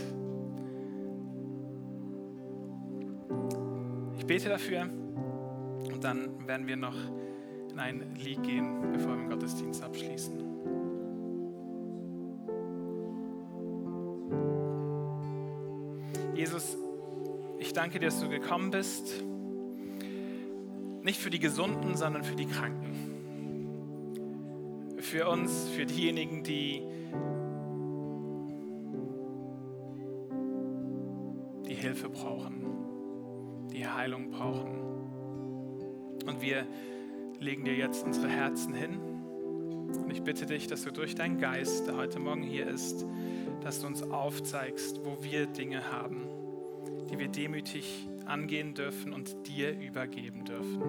Ich 4.18 4.26
bete 4.26 4.50
dafür 4.50 4.82
und 4.82 6.04
dann 6.04 6.48
werden 6.48 6.68
wir 6.68 6.78
noch 6.78 6.96
in 7.72 7.80
ein 7.80 8.16
Lied 8.16 8.44
gehen, 8.44 8.92
bevor 8.92 9.16
wir 9.16 9.24
den 9.24 9.30
Gottesdienst 9.30 9.84
abschließen. 9.84 10.40
Jesus, 16.36 16.78
ich 17.60 17.74
danke 17.74 18.00
dir, 18.00 18.08
dass 18.08 18.20
du 18.20 18.30
gekommen 18.30 18.72
bist, 18.72 19.24
nicht 21.04 21.20
für 21.20 21.30
die 21.30 21.40
Gesunden, 21.40 21.96
sondern 21.96 22.24
für 22.24 22.36
die 22.36 22.46
Kranken 22.46 22.91
für 25.12 25.28
uns, 25.28 25.68
für 25.68 25.86
diejenigen, 25.86 26.42
die 26.42 26.84
die 31.68 31.74
Hilfe 31.74 32.08
brauchen, 32.08 33.68
die 33.74 33.86
Heilung 33.86 34.30
brauchen. 34.30 34.72
Und 36.26 36.42
wir 36.42 36.66
legen 37.42 37.66
dir 37.66 37.76
jetzt 37.76 38.06
unsere 38.06 38.30
Herzen 38.30 38.74
hin. 38.74 39.02
Und 40.02 40.10
ich 40.12 40.22
bitte 40.24 40.46
dich, 40.46 40.68
dass 40.68 40.84
du 40.84 40.92
durch 40.92 41.14
deinen 41.14 41.40
Geist, 41.40 41.88
der 41.88 41.98
heute 41.98 42.20
Morgen 42.20 42.44
hier 42.44 42.68
ist, 42.68 43.06
dass 43.60 43.82
du 43.82 43.88
uns 43.88 44.04
aufzeigst, 44.04 45.02
wo 45.04 45.22
wir 45.22 45.46
Dinge 45.46 45.92
haben, 45.92 46.22
die 47.10 47.20
wir 47.20 47.28
demütig 47.28 48.08
angehen 48.26 48.76
dürfen 48.76 49.12
und 49.12 49.46
dir 49.46 49.78
übergeben 49.78 50.46
dürfen. 50.46 50.82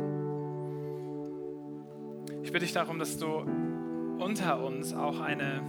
Ich 2.45 2.53
bitte 2.53 2.65
dich 2.65 2.73
darum, 2.73 3.01
dass 3.01 3.19
du 3.19 3.72
unter 4.23 4.65
uns 4.65 4.95
auch 4.95 5.21
eine, 5.21 5.63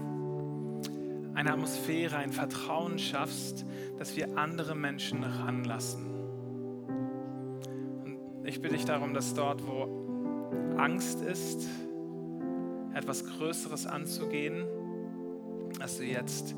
eine 1.33 1.51
Atmosphäre, 1.51 2.17
ein 2.17 2.31
Vertrauen 2.31 2.99
schaffst, 2.99 3.65
dass 3.97 4.15
wir 4.15 4.37
andere 4.37 4.75
Menschen 4.75 5.23
ranlassen. 5.23 6.05
Und 8.03 8.45
ich 8.45 8.61
bitte 8.61 8.75
dich 8.75 8.85
darum, 8.85 9.13
dass 9.13 9.33
dort, 9.33 9.65
wo 9.65 10.77
Angst 10.77 11.21
ist, 11.21 11.67
etwas 12.93 13.25
Größeres 13.25 13.87
anzugehen, 13.87 14.65
dass 15.79 15.97
du 15.97 16.03
jetzt 16.03 16.55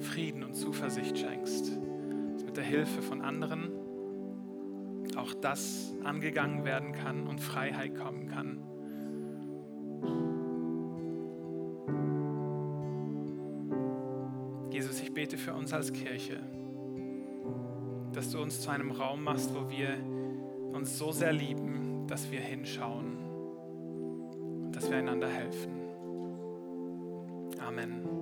Frieden 0.00 0.42
und 0.42 0.54
Zuversicht 0.54 1.16
schenkst. 1.16 1.70
Dass 2.34 2.44
mit 2.44 2.56
der 2.56 2.64
Hilfe 2.64 3.02
von 3.02 3.22
anderen 3.22 3.70
auch 5.16 5.32
das 5.34 5.94
angegangen 6.02 6.64
werden 6.64 6.92
kann 6.92 7.26
und 7.26 7.40
Freiheit 7.40 7.94
kommen 7.94 8.26
kann. 8.26 8.58
Bete 15.26 15.38
für 15.38 15.54
uns 15.54 15.72
als 15.72 15.92
Kirche, 15.92 16.38
dass 18.12 18.30
du 18.30 18.40
uns 18.40 18.60
zu 18.60 18.70
einem 18.70 18.92
Raum 18.92 19.24
machst, 19.24 19.52
wo 19.52 19.68
wir 19.68 19.96
uns 20.72 20.96
so 20.96 21.10
sehr 21.10 21.32
lieben, 21.32 22.06
dass 22.06 22.30
wir 22.30 22.38
hinschauen 22.38 23.16
und 24.66 24.70
dass 24.70 24.88
wir 24.88 24.98
einander 24.98 25.28
helfen. 25.28 25.72
Amen. 27.58 28.15